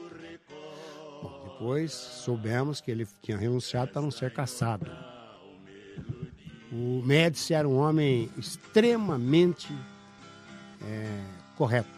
Bom, 1.22 1.42
depois 1.52 1.92
soubemos 1.92 2.80
que 2.82 2.90
ele 2.92 3.06
tinha 3.22 3.38
renunciado 3.38 3.92
para 3.92 4.02
não 4.02 4.12
ser 4.12 4.32
caçado. 4.34 4.90
O 6.72 7.02
Médici 7.06 7.54
era 7.54 7.68
um 7.68 7.78
homem 7.78 8.30
extremamente 8.38 9.72
é, 10.82 11.24
correto. 11.56 11.90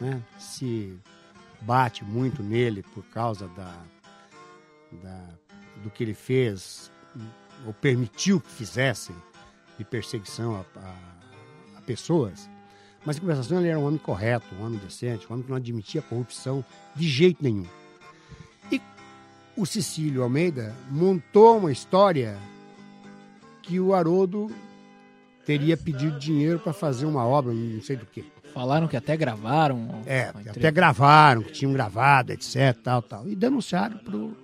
Né? 0.00 0.22
Se 0.38 0.98
bate 1.60 2.04
muito 2.04 2.42
nele 2.42 2.82
por 2.82 3.04
causa 3.04 3.46
da, 3.48 3.74
da- 5.02 5.28
do 5.82 5.90
que 5.90 6.02
ele 6.02 6.14
fez, 6.14 6.90
ou 7.64 7.72
permitiu 7.72 8.40
que 8.40 8.50
fizessem, 8.50 9.14
de 9.78 9.84
perseguição 9.84 10.56
a, 10.56 10.80
a- 10.80 11.78
a 11.78 11.80
pessoas. 11.82 12.48
Mas 13.04 13.16
em 13.16 13.20
compensação 13.20 13.58
ele 13.60 13.68
era 13.68 13.78
um 13.78 13.86
homem 13.86 13.98
correto, 13.98 14.46
um 14.58 14.64
homem 14.66 14.78
decente, 14.80 15.26
um 15.28 15.32
homem 15.34 15.44
que 15.44 15.50
não 15.50 15.56
admitia 15.56 16.02
corrupção 16.02 16.64
de 16.94 17.08
jeito 17.08 17.42
nenhum. 17.42 17.66
E 18.72 18.80
o 19.56 19.64
Cecílio 19.64 20.22
Almeida 20.22 20.74
montou 20.90 21.58
uma 21.58 21.70
história 21.70 22.36
que 23.62 23.78
o 23.78 23.94
Haroldo 23.94 24.50
teria 25.44 25.76
pedido 25.76 26.18
dinheiro 26.18 26.58
para 26.58 26.72
fazer 26.72 27.06
uma 27.06 27.24
obra, 27.24 27.52
não 27.52 27.80
sei 27.82 27.96
do 27.96 28.06
que. 28.06 28.24
Falaram 28.52 28.88
que 28.88 28.96
até 28.96 29.16
gravaram. 29.16 30.02
É, 30.06 30.32
até 30.50 30.70
gravaram, 30.70 31.42
que 31.42 31.52
tinham 31.52 31.72
gravado, 31.72 32.32
etc, 32.32 32.74
tal, 32.82 33.02
tal. 33.02 33.28
E 33.28 33.36
denunciaram 33.36 33.98
pro, 33.98 34.34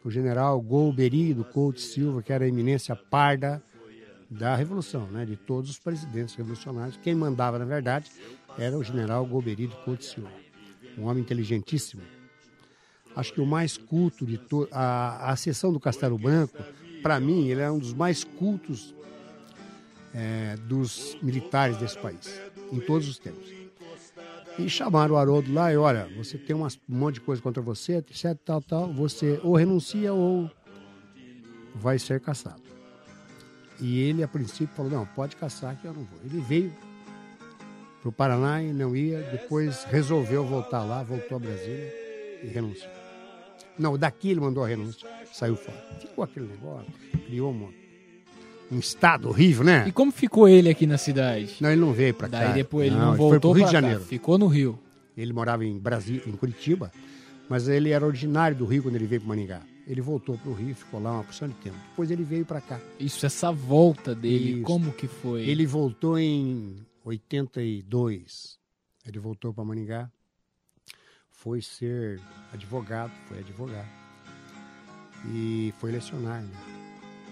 pro 0.00 0.10
general 0.10 0.60
Golbery 0.60 1.34
do 1.34 1.44
Couto 1.44 1.80
Silva, 1.80 2.22
que 2.22 2.32
era 2.32 2.44
a 2.44 2.48
eminência 2.48 2.96
parda 2.96 3.62
da 4.30 4.54
Revolução, 4.54 5.06
né? 5.10 5.24
De 5.24 5.36
todos 5.36 5.70
os 5.70 5.78
presidentes 5.78 6.34
revolucionários. 6.34 6.96
Quem 6.96 7.14
mandava, 7.14 7.58
na 7.58 7.64
verdade, 7.64 8.10
era 8.56 8.78
o 8.78 8.84
general 8.84 9.26
Golbery 9.26 9.66
do 9.66 9.76
Couto 9.76 10.04
Silva. 10.04 10.30
Um 10.96 11.04
homem 11.04 11.22
inteligentíssimo. 11.22 12.02
Acho 13.14 13.32
que 13.32 13.40
o 13.40 13.46
mais 13.46 13.76
culto 13.76 14.24
de 14.24 14.38
todos... 14.38 14.68
A, 14.72 15.32
a 15.32 15.36
sessão 15.36 15.72
do 15.72 15.80
Castelo 15.80 16.16
Branco, 16.16 16.56
para 17.02 17.18
mim, 17.18 17.48
ele 17.48 17.60
é 17.60 17.70
um 17.70 17.78
dos 17.78 17.92
mais 17.92 18.22
cultos 18.22 18.94
é, 20.14 20.56
dos 20.68 21.16
militares 21.22 21.76
desse 21.76 21.98
país, 21.98 22.40
em 22.72 22.80
todos 22.80 23.08
os 23.08 23.18
tempos. 23.18 23.59
E 24.58 24.68
chamaram 24.68 25.14
o 25.14 25.18
Haroldo 25.18 25.52
lá 25.52 25.72
e, 25.72 25.76
olha, 25.76 26.08
você 26.16 26.36
tem 26.36 26.54
umas- 26.54 26.78
um 26.88 26.94
monte 26.96 27.14
de 27.14 27.20
coisa 27.22 27.40
contra 27.40 27.62
você, 27.62 27.96
etc, 27.96 28.36
tal, 28.44 28.60
tal, 28.60 28.92
você 28.92 29.40
ou 29.42 29.54
renuncia 29.56 30.12
ou 30.12 30.50
vai 31.74 31.98
ser 31.98 32.20
caçado. 32.20 32.62
E 33.80 34.00
ele, 34.00 34.22
a 34.22 34.28
princípio, 34.28 34.74
falou, 34.74 34.90
não, 34.92 35.06
pode 35.06 35.36
caçar 35.36 35.74
que 35.80 35.86
eu 35.86 35.94
não 35.94 36.04
vou. 36.04 36.18
Ele 36.24 36.40
veio 36.40 36.72
para 38.02 38.08
o 38.08 38.12
Paraná 38.12 38.62
e 38.62 38.72
não 38.72 38.94
ia, 38.94 39.20
depois 39.30 39.84
resolveu 39.84 40.44
voltar 40.44 40.84
lá, 40.84 41.02
voltou 41.02 41.36
a 41.36 41.40
Brasília 41.40 41.94
e 42.42 42.46
renunciou. 42.48 42.90
Não, 43.78 43.96
daqui 43.96 44.30
ele 44.30 44.40
mandou 44.40 44.62
a 44.62 44.68
renúncia, 44.68 45.08
saiu 45.32 45.56
fora. 45.56 45.78
Ficou 46.00 46.24
aquele 46.24 46.48
negócio, 46.48 46.92
criou 47.26 47.50
uma- 47.50 47.72
um 48.70 48.78
estado 48.78 49.28
horrível, 49.28 49.64
né? 49.64 49.84
E 49.86 49.92
como 49.92 50.12
ficou 50.12 50.48
ele 50.48 50.68
aqui 50.68 50.86
na 50.86 50.96
cidade? 50.96 51.56
Não, 51.60 51.70
ele 51.70 51.80
não 51.80 51.92
veio 51.92 52.14
para 52.14 52.28
cá. 52.28 52.38
Daí 52.38 52.54
depois 52.54 52.86
ele 52.86 52.96
não, 52.96 53.08
foi 53.08 53.16
voltou 53.16 53.40
pro 53.40 53.52
Rio 53.52 53.66
de 53.66 53.70
pra 53.70 53.80
cá, 53.80 53.86
Janeiro. 53.88 54.04
ficou 54.04 54.38
no 54.38 54.46
Rio. 54.46 54.78
Ele 55.16 55.32
morava 55.32 55.64
em 55.64 55.78
Brasília, 55.78 56.22
em 56.26 56.32
Curitiba, 56.32 56.90
mas 57.48 57.68
ele 57.68 57.90
era 57.90 58.06
originário 58.06 58.56
do 58.56 58.64
Rio 58.64 58.84
quando 58.84 58.94
ele 58.94 59.06
veio 59.06 59.20
para 59.20 59.28
Maningá. 59.28 59.60
Ele 59.86 60.00
voltou 60.00 60.38
para 60.38 60.50
o 60.50 60.54
Rio, 60.54 60.74
ficou 60.74 61.02
lá 61.02 61.12
uma 61.12 61.24
porção 61.24 61.48
de 61.48 61.54
tempo. 61.54 61.76
Depois 61.90 62.10
ele 62.10 62.22
veio 62.22 62.46
para 62.46 62.60
cá. 62.60 62.78
Isso, 62.98 63.26
essa 63.26 63.50
volta 63.50 64.14
dele, 64.14 64.52
Isso. 64.52 64.62
como 64.62 64.92
que 64.92 65.08
foi? 65.08 65.42
Ele 65.42 65.66
voltou 65.66 66.16
em 66.16 66.76
82. 67.04 68.58
Ele 69.04 69.18
voltou 69.18 69.52
para 69.52 69.64
Maningá, 69.64 70.08
foi 71.28 71.60
ser 71.60 72.20
advogado, 72.52 73.10
foi 73.26 73.38
advogado. 73.40 73.88
E 75.32 75.74
foi 75.78 75.90
lecionar, 75.90 76.42
né? 76.42 76.50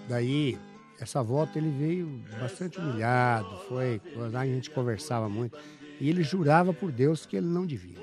Daí 0.07 0.57
essa 0.99 1.23
volta 1.23 1.57
ele 1.57 1.69
veio 1.69 2.21
bastante 2.39 2.77
humilhado, 2.77 3.49
foi, 3.67 4.01
a 4.33 4.45
gente 4.45 4.69
conversava 4.69 5.29
muito, 5.29 5.57
e 5.99 6.09
ele 6.09 6.23
jurava 6.23 6.73
por 6.73 6.91
Deus 6.91 7.25
que 7.25 7.35
ele 7.37 7.47
não 7.47 7.65
devia. 7.65 7.97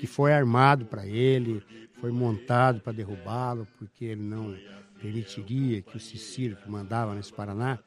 Que 0.00 0.06
foi 0.06 0.32
armado 0.32 0.84
para 0.86 1.06
ele, 1.06 1.62
foi 2.00 2.10
montado 2.10 2.80
para 2.80 2.92
derrubá-lo, 2.92 3.66
porque 3.78 4.04
ele 4.04 4.22
não 4.22 4.56
permitiria 5.00 5.82
que 5.82 5.96
o 5.96 6.00
Cicílio, 6.00 6.56
que 6.56 6.68
mandava 6.68 7.14
nesse 7.14 7.32
Paraná, 7.32 7.78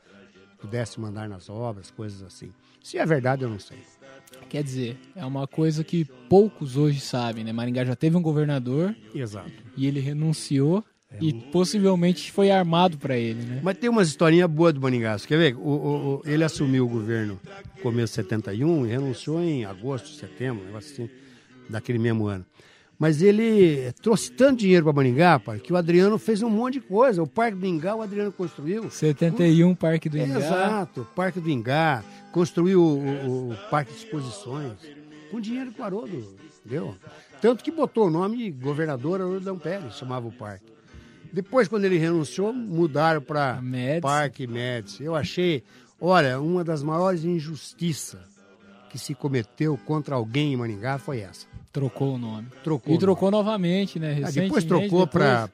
pudesse 0.59 0.99
mandar 0.99 1.27
nas 1.27 1.49
obras, 1.49 1.91
coisas 1.91 2.23
assim. 2.23 2.51
Se 2.81 2.97
é 2.97 3.05
verdade, 3.05 3.43
eu 3.43 3.49
não 3.49 3.59
sei. 3.59 3.79
Quer 4.49 4.63
dizer, 4.63 4.97
é 5.15 5.25
uma 5.25 5.47
coisa 5.47 5.83
que 5.83 6.05
poucos 6.29 6.77
hoje 6.77 6.99
sabem, 6.99 7.43
né? 7.43 7.51
Maringá 7.51 7.83
já 7.83 7.95
teve 7.95 8.15
um 8.15 8.21
governador 8.21 8.95
Exato. 9.13 9.51
e 9.75 9.85
ele 9.87 9.99
renunciou 9.99 10.83
e 11.21 11.31
possivelmente 11.51 12.31
foi 12.31 12.51
armado 12.51 12.97
para 12.97 13.17
ele, 13.17 13.41
né? 13.43 13.59
Mas 13.63 13.77
tem 13.77 13.89
umas 13.89 14.07
historinhas 14.09 14.49
boas 14.49 14.73
do. 14.73 14.81
Você 14.81 15.27
quer 15.27 15.37
ver? 15.37 15.55
O, 15.55 15.59
o- 15.59 16.15
o- 16.15 16.21
ele 16.25 16.43
assumiu 16.43 16.85
o 16.85 16.89
governo 16.89 17.39
no 17.77 17.81
começo 17.81 18.11
de 18.11 18.15
71 18.27 18.85
e 18.85 18.89
renunciou 18.89 19.41
em 19.41 19.63
agosto, 19.65 20.09
setembro, 20.09 20.63
um 20.63 20.65
negócio 20.67 20.91
assim, 21.05 21.09
daquele 21.69 21.99
mesmo 21.99 22.27
ano. 22.27 22.45
Mas 22.97 23.21
ele 23.21 23.91
trouxe 24.01 24.31
tanto 24.31 24.59
dinheiro 24.59 24.85
para 24.85 24.93
Maringá, 24.93 25.37
pai, 25.37 25.59
que 25.59 25.71
o 25.73 25.75
Adriano 25.75 26.17
fez 26.17 26.41
um 26.41 26.49
monte 26.49 26.75
de 26.75 26.81
coisa. 26.81 27.21
O 27.21 27.27
Parque 27.27 27.57
do 27.57 27.65
Ingá, 27.65 27.93
o 27.93 28.01
Adriano 28.01 28.31
construiu. 28.31 28.89
71 28.89 29.75
Parque 29.75 30.07
do 30.07 30.17
Ingá. 30.17 30.37
Exato, 30.39 31.01
o 31.01 31.05
Parque 31.05 31.41
do 31.41 31.49
Ingá, 31.49 32.03
construiu 32.31 32.81
o, 32.81 32.97
o- 33.27 33.51
o 33.51 33.55
Parque 33.69 33.91
de 33.91 33.97
Exposições, 33.99 34.71
com 35.29 35.41
dinheiro 35.41 35.71
do 35.71 35.83
Haroldo, 35.83 36.35
entendeu? 36.65 36.95
Tanto 37.41 37.63
que 37.63 37.71
botou 37.71 38.07
o 38.07 38.09
nome 38.09 38.37
de 38.37 38.51
governador 38.51 39.19
Haroldo 39.21 39.55
Pérez, 39.57 39.95
chamava 39.97 40.27
o 40.27 40.31
parque. 40.31 40.73
Depois, 41.35 41.67
quando 41.67 41.83
ele 41.83 41.97
renunciou, 41.97 42.53
mudaram 42.53 43.21
para. 43.21 43.61
Parque 44.01 44.47
Médici. 44.47 45.03
Eu 45.03 45.13
achei, 45.13 45.63
olha, 45.99 46.39
uma 46.39 46.63
das 46.63 46.81
maiores 46.81 47.25
injustiças 47.25 48.21
que 48.89 48.97
se 48.97 49.13
cometeu 49.13 49.77
contra 49.85 50.15
alguém 50.15 50.53
em 50.53 50.55
Maringá 50.55 50.97
foi 50.97 51.19
essa. 51.19 51.45
Trocou 51.73 52.15
o 52.15 52.17
nome. 52.17 52.47
Trocou. 52.63 52.95
E 52.95 52.97
trocou 52.97 53.29
novamente, 53.29 53.99
né? 53.99 54.21
Ah, 54.23 54.31
depois 54.31 54.63
trocou 54.63 55.05
para 55.05 55.49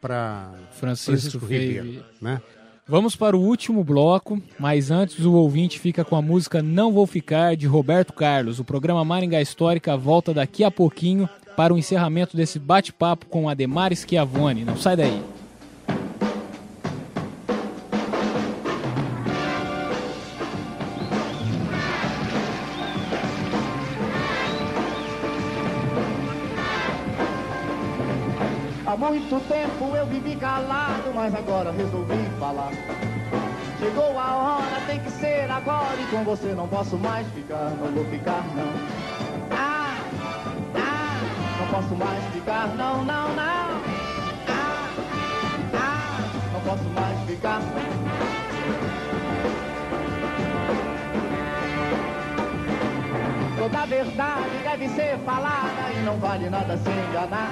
Francisco, 0.70 1.12
Francisco 1.12 1.46
Ribeiro. 1.48 1.84
Ribeiro, 1.84 2.06
né? 2.22 2.40
Vamos 2.88 3.16
para 3.16 3.36
o 3.36 3.42
último 3.42 3.84
bloco, 3.84 4.40
mas 4.60 4.92
antes 4.92 5.26
o 5.26 5.34
ouvinte 5.34 5.80
fica 5.80 6.06
com 6.06 6.16
a 6.16 6.22
música 6.22 6.62
Não 6.62 6.92
Vou 6.92 7.08
Ficar, 7.08 7.56
de 7.56 7.66
Roberto 7.66 8.14
Carlos. 8.14 8.60
O 8.60 8.64
programa 8.64 9.04
Maringá 9.04 9.42
Histórica 9.42 9.98
volta 9.98 10.32
daqui 10.32 10.64
a 10.64 10.70
pouquinho 10.70 11.28
para 11.58 11.74
o 11.74 11.78
encerramento 11.80 12.38
desse 12.38 12.60
bate-papo 12.60 13.26
com 13.26 13.50
Ademar 13.50 13.96
Schiavone. 13.96 14.64
Não 14.64 14.78
sai 14.78 14.96
daí. 14.96 15.24
Muito 29.32 29.48
tempo 29.48 29.96
eu 29.96 30.06
vivi 30.08 30.36
calado, 30.36 31.14
mas 31.16 31.34
agora 31.34 31.72
resolvi 31.72 32.18
falar. 32.38 32.72
Chegou 33.80 34.20
a 34.20 34.36
hora, 34.36 34.82
tem 34.86 35.00
que 35.00 35.10
ser 35.10 35.50
agora, 35.50 35.96
e 36.00 36.06
com 36.08 36.24
você 36.24 36.54
não 36.54 36.68
posso 36.68 36.98
mais 36.98 37.26
ficar, 37.30 37.72
não 37.80 37.92
vou 37.92 38.06
ficar 38.06 38.44
não. 38.56 38.74
Ah, 39.52 39.96
ah, 40.76 41.60
não 41.60 41.68
posso 41.68 41.96
mais 41.96 42.24
ficar, 42.34 42.68
não, 42.76 43.06
não, 43.06 43.30
não. 43.30 43.82
Ah, 44.50 44.90
ah, 45.76 46.20
não 46.54 46.62
posso 46.62 46.90
mais 46.90 47.20
ficar 47.26 47.62
Toda 53.62 53.86
verdade 53.86 54.58
deve 54.64 54.90
ser 54.90 55.20
falada 55.20 55.94
e 55.96 56.00
não 56.04 56.18
vale 56.18 56.50
nada 56.50 56.76
se 56.78 56.90
enganar. 56.90 57.52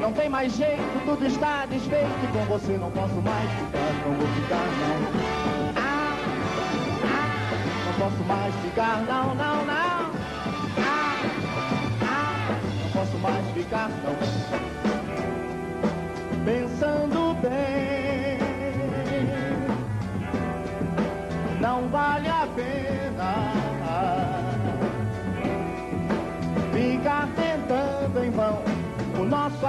Não 0.00 0.10
tem 0.14 0.30
mais 0.30 0.56
jeito, 0.56 0.80
tudo 1.04 1.26
está 1.26 1.66
desfeito. 1.66 2.08
Com 2.32 2.42
você 2.46 2.78
não 2.78 2.90
posso 2.90 3.20
mais 3.20 3.50
ficar, 3.50 3.92
não 4.02 4.14
vou 4.14 4.26
ficar, 4.28 4.64
não. 4.80 4.96
Ah, 5.76 6.16
ah, 7.04 7.84
não 7.84 7.92
posso 8.00 8.24
mais 8.24 8.54
ficar, 8.62 9.02
não, 9.02 9.23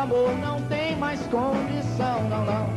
amor 0.06 0.38
não 0.38 0.62
tem 0.64 0.96
mais 0.98 1.20
condição, 1.22 2.22
não, 2.30 2.46
não. 2.46 2.68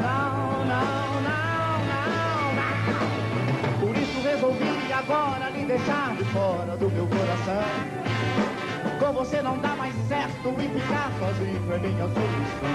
Não, 0.00 0.64
não, 0.64 1.20
não, 1.28 1.84
não, 1.90 2.54
não. 2.56 3.80
Por 3.80 3.94
isso 3.96 4.20
resolvi 4.22 4.90
agora 4.90 5.50
lhe 5.50 5.66
deixar 5.66 6.16
de 6.16 6.24
fora 6.24 6.76
do 6.78 6.88
meu 6.90 7.06
coração. 7.06 7.64
Com 8.98 9.12
você 9.12 9.42
não 9.42 9.58
dá 9.58 9.76
mais 9.76 9.94
certo 10.08 10.48
e 10.58 10.80
ficar 10.80 11.10
sozinho 11.18 11.72
é 11.72 11.78
minha 11.78 12.08
solução. 12.08 12.70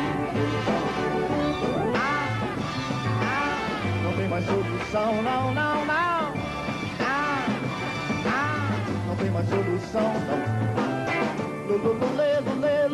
Ah, 1.96 2.28
ah, 3.24 4.04
não 4.04 4.14
tem 4.14 4.28
mais 4.28 4.46
solução, 4.46 5.24
não, 5.24 5.54
não, 5.54 5.86
não. 5.86 6.34
Ah, 7.00 7.48
não 9.08 9.16
tem 9.16 9.32
mais 9.32 9.50
solução, 9.50 10.14
não. 10.28 10.66
Lululê, 11.68 12.40
lulê, 12.40 12.88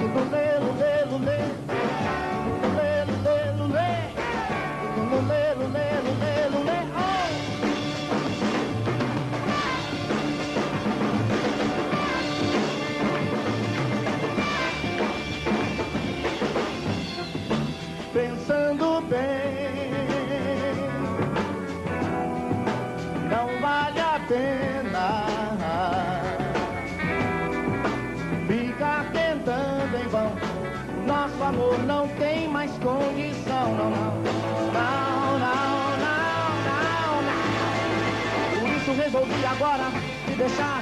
Lululê, 0.00 0.46
lulê, 0.64 0.94
lulê. 1.10 1.99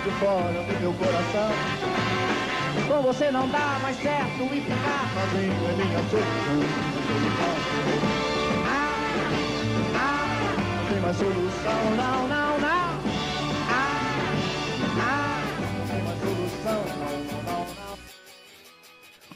De 0.09 0.14
fora 0.14 0.62
do 0.62 0.81
meu 0.81 0.92
coração. 0.94 1.51
Com 2.88 3.03
você 3.03 3.31
não 3.31 3.47
dá 3.49 3.79
mais 3.83 3.97
certo 3.97 4.42
e 4.55 4.61
ficar 4.62 5.05
sozinho 5.12 5.53
é 5.53 5.85
minha 5.85 5.99
solução. 6.09 6.61
Ah, 8.66 8.94
ah, 9.97 10.57
não 10.79 10.90
tem 10.90 11.01
mais 11.01 11.16
solução, 11.16 11.97
não, 11.97 12.29
não. 12.29 12.38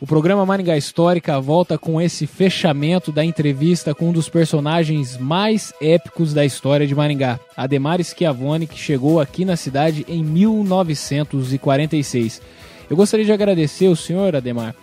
O 0.03 0.07
programa 0.07 0.45
Maringá 0.45 0.77
Histórica 0.77 1.41
volta 1.41 1.79
com 1.79 2.01
esse 2.01 2.27
fechamento 2.27 3.13
da 3.13 3.25
entrevista 3.25 3.95
com 3.95 4.09
um 4.09 4.13
dos 4.13 4.29
personagens 4.29 5.17
mais 5.17 5.73
épicos 5.81 6.35
da 6.35 6.45
história 6.45 6.89
de 6.89 6.93
Maringá, 6.93 7.39
Ademar 7.57 8.03
Schiavone, 8.03 8.67
que 8.67 8.77
chegou 8.77 9.21
aqui 9.21 9.45
na 9.45 9.55
cidade 9.55 10.05
em 10.09 10.25
1946. 10.25 12.43
Eu 12.91 12.97
gostaria 12.97 13.25
de 13.25 13.31
agradecer 13.31 13.87
o 13.87 13.95
senhor 13.95 14.35
Ademar, 14.35 14.75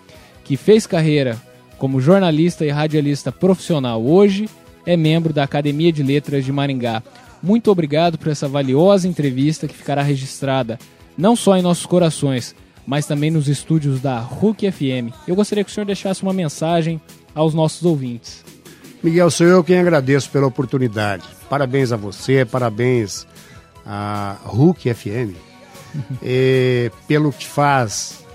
que 0.45 0.55
fez 0.55 0.87
carreira 0.87 1.37
como 1.77 1.99
jornalista 1.99 2.65
e 2.65 2.69
radialista 2.69 3.29
profissional. 3.29 4.01
Hoje 4.01 4.47
é 4.85 4.95
membro 4.95 5.33
da 5.33 5.43
Academia 5.43 5.91
de 5.91 6.01
Letras 6.01 6.45
de 6.45 6.53
Maringá. 6.53 7.03
Muito 7.43 7.69
obrigado 7.69 8.17
por 8.17 8.29
essa 8.29 8.47
valiosa 8.47 9.05
entrevista 9.05 9.67
que 9.67 9.75
ficará 9.75 10.01
registrada 10.01 10.79
não 11.17 11.35
só 11.35 11.57
em 11.57 11.61
nossos 11.61 11.85
corações, 11.85 12.55
mas 12.89 13.05
também 13.05 13.29
nos 13.29 13.47
estúdios 13.47 14.01
da 14.01 14.19
RUC 14.19 14.71
FM. 14.71 15.13
Eu 15.27 15.35
gostaria 15.35 15.63
que 15.63 15.69
o 15.69 15.73
senhor 15.73 15.85
deixasse 15.85 16.23
uma 16.23 16.33
mensagem 16.33 16.99
aos 17.35 17.53
nossos 17.53 17.85
ouvintes. 17.85 18.43
Miguel, 19.03 19.29
sou 19.29 19.45
eu 19.45 19.63
quem 19.63 19.77
agradeço 19.77 20.27
pela 20.31 20.47
oportunidade. 20.47 21.23
Parabéns 21.47 21.91
a 21.91 21.95
você, 21.95 22.43
parabéns 22.45 23.27
à 23.85 24.37
RUC 24.43 24.91
FM 24.91 25.37
eh, 26.23 26.89
pelo 27.07 27.31
que 27.31 27.45
faz 27.45 28.25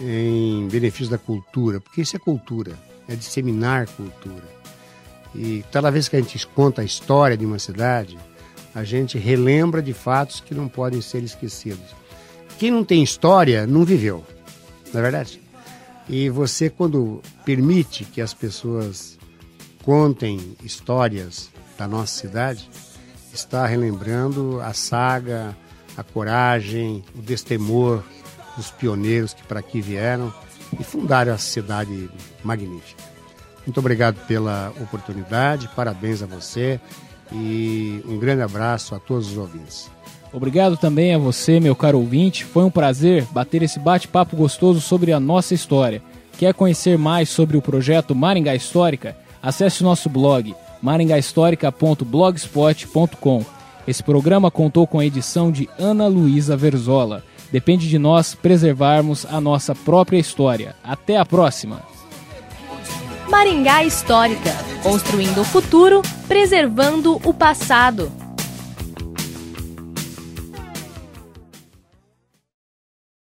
em 0.00 0.66
benefício 0.68 1.10
da 1.10 1.18
cultura, 1.18 1.78
porque 1.78 2.00
isso 2.00 2.16
é 2.16 2.18
cultura, 2.18 2.72
é 3.06 3.14
disseminar 3.14 3.88
cultura. 3.88 4.48
E 5.34 5.66
toda 5.70 5.90
vez 5.90 6.08
que 6.08 6.16
a 6.16 6.20
gente 6.20 6.46
conta 6.46 6.80
a 6.80 6.84
história 6.84 7.36
de 7.36 7.44
uma 7.44 7.58
cidade, 7.58 8.18
a 8.74 8.84
gente 8.84 9.18
relembra 9.18 9.82
de 9.82 9.92
fatos 9.92 10.40
que 10.40 10.54
não 10.54 10.66
podem 10.66 11.02
ser 11.02 11.22
esquecidos. 11.22 12.01
Quem 12.62 12.70
não 12.70 12.84
tem 12.84 13.02
história 13.02 13.66
não 13.66 13.84
viveu, 13.84 14.24
não 14.92 15.00
é 15.00 15.02
verdade? 15.02 15.42
E 16.08 16.30
você, 16.30 16.70
quando 16.70 17.20
permite 17.44 18.04
que 18.04 18.20
as 18.20 18.32
pessoas 18.32 19.18
contem 19.82 20.56
histórias 20.62 21.50
da 21.76 21.88
nossa 21.88 22.20
cidade, 22.20 22.70
está 23.34 23.66
relembrando 23.66 24.60
a 24.60 24.72
saga, 24.72 25.56
a 25.96 26.04
coragem, 26.04 27.02
o 27.16 27.20
destemor 27.20 28.00
dos 28.56 28.70
pioneiros 28.70 29.34
que 29.34 29.42
para 29.42 29.58
aqui 29.58 29.80
vieram 29.80 30.32
e 30.78 30.84
fundaram 30.84 31.32
essa 31.32 31.50
cidade 31.50 32.08
magnífica. 32.44 33.02
Muito 33.66 33.80
obrigado 33.80 34.24
pela 34.28 34.72
oportunidade, 34.80 35.68
parabéns 35.74 36.22
a 36.22 36.26
você 36.26 36.80
e 37.32 38.04
um 38.06 38.20
grande 38.20 38.42
abraço 38.42 38.94
a 38.94 39.00
todos 39.00 39.32
os 39.32 39.36
ouvintes. 39.36 39.90
Obrigado 40.32 40.76
também 40.76 41.14
a 41.14 41.18
você, 41.18 41.60
meu 41.60 41.76
caro 41.76 41.98
ouvinte. 41.98 42.44
Foi 42.44 42.64
um 42.64 42.70
prazer 42.70 43.24
bater 43.30 43.62
esse 43.62 43.78
bate-papo 43.78 44.36
gostoso 44.36 44.80
sobre 44.80 45.12
a 45.12 45.20
nossa 45.20 45.52
história. 45.52 46.00
Quer 46.38 46.54
conhecer 46.54 46.96
mais 46.96 47.28
sobre 47.28 47.56
o 47.56 47.62
projeto 47.62 48.14
Maringá 48.14 48.54
Histórica? 48.54 49.16
Acesse 49.42 49.82
nosso 49.82 50.08
blog 50.08 50.54
maringahistórica.blogspot.com. 50.80 53.44
Esse 53.86 54.02
programa 54.02 54.50
contou 54.50 54.86
com 54.86 54.98
a 54.98 55.06
edição 55.06 55.52
de 55.52 55.68
Ana 55.78 56.06
Luísa 56.06 56.56
Verzola. 56.56 57.22
Depende 57.50 57.88
de 57.88 57.98
nós 57.98 58.34
preservarmos 58.34 59.26
a 59.26 59.40
nossa 59.40 59.74
própria 59.74 60.18
história. 60.18 60.74
Até 60.82 61.18
a 61.18 61.24
próxima! 61.24 61.82
Maringá 63.28 63.84
Histórica, 63.84 64.50
construindo 64.82 65.40
o 65.40 65.44
futuro, 65.44 66.02
preservando 66.28 67.20
o 67.24 67.32
passado. 67.32 68.21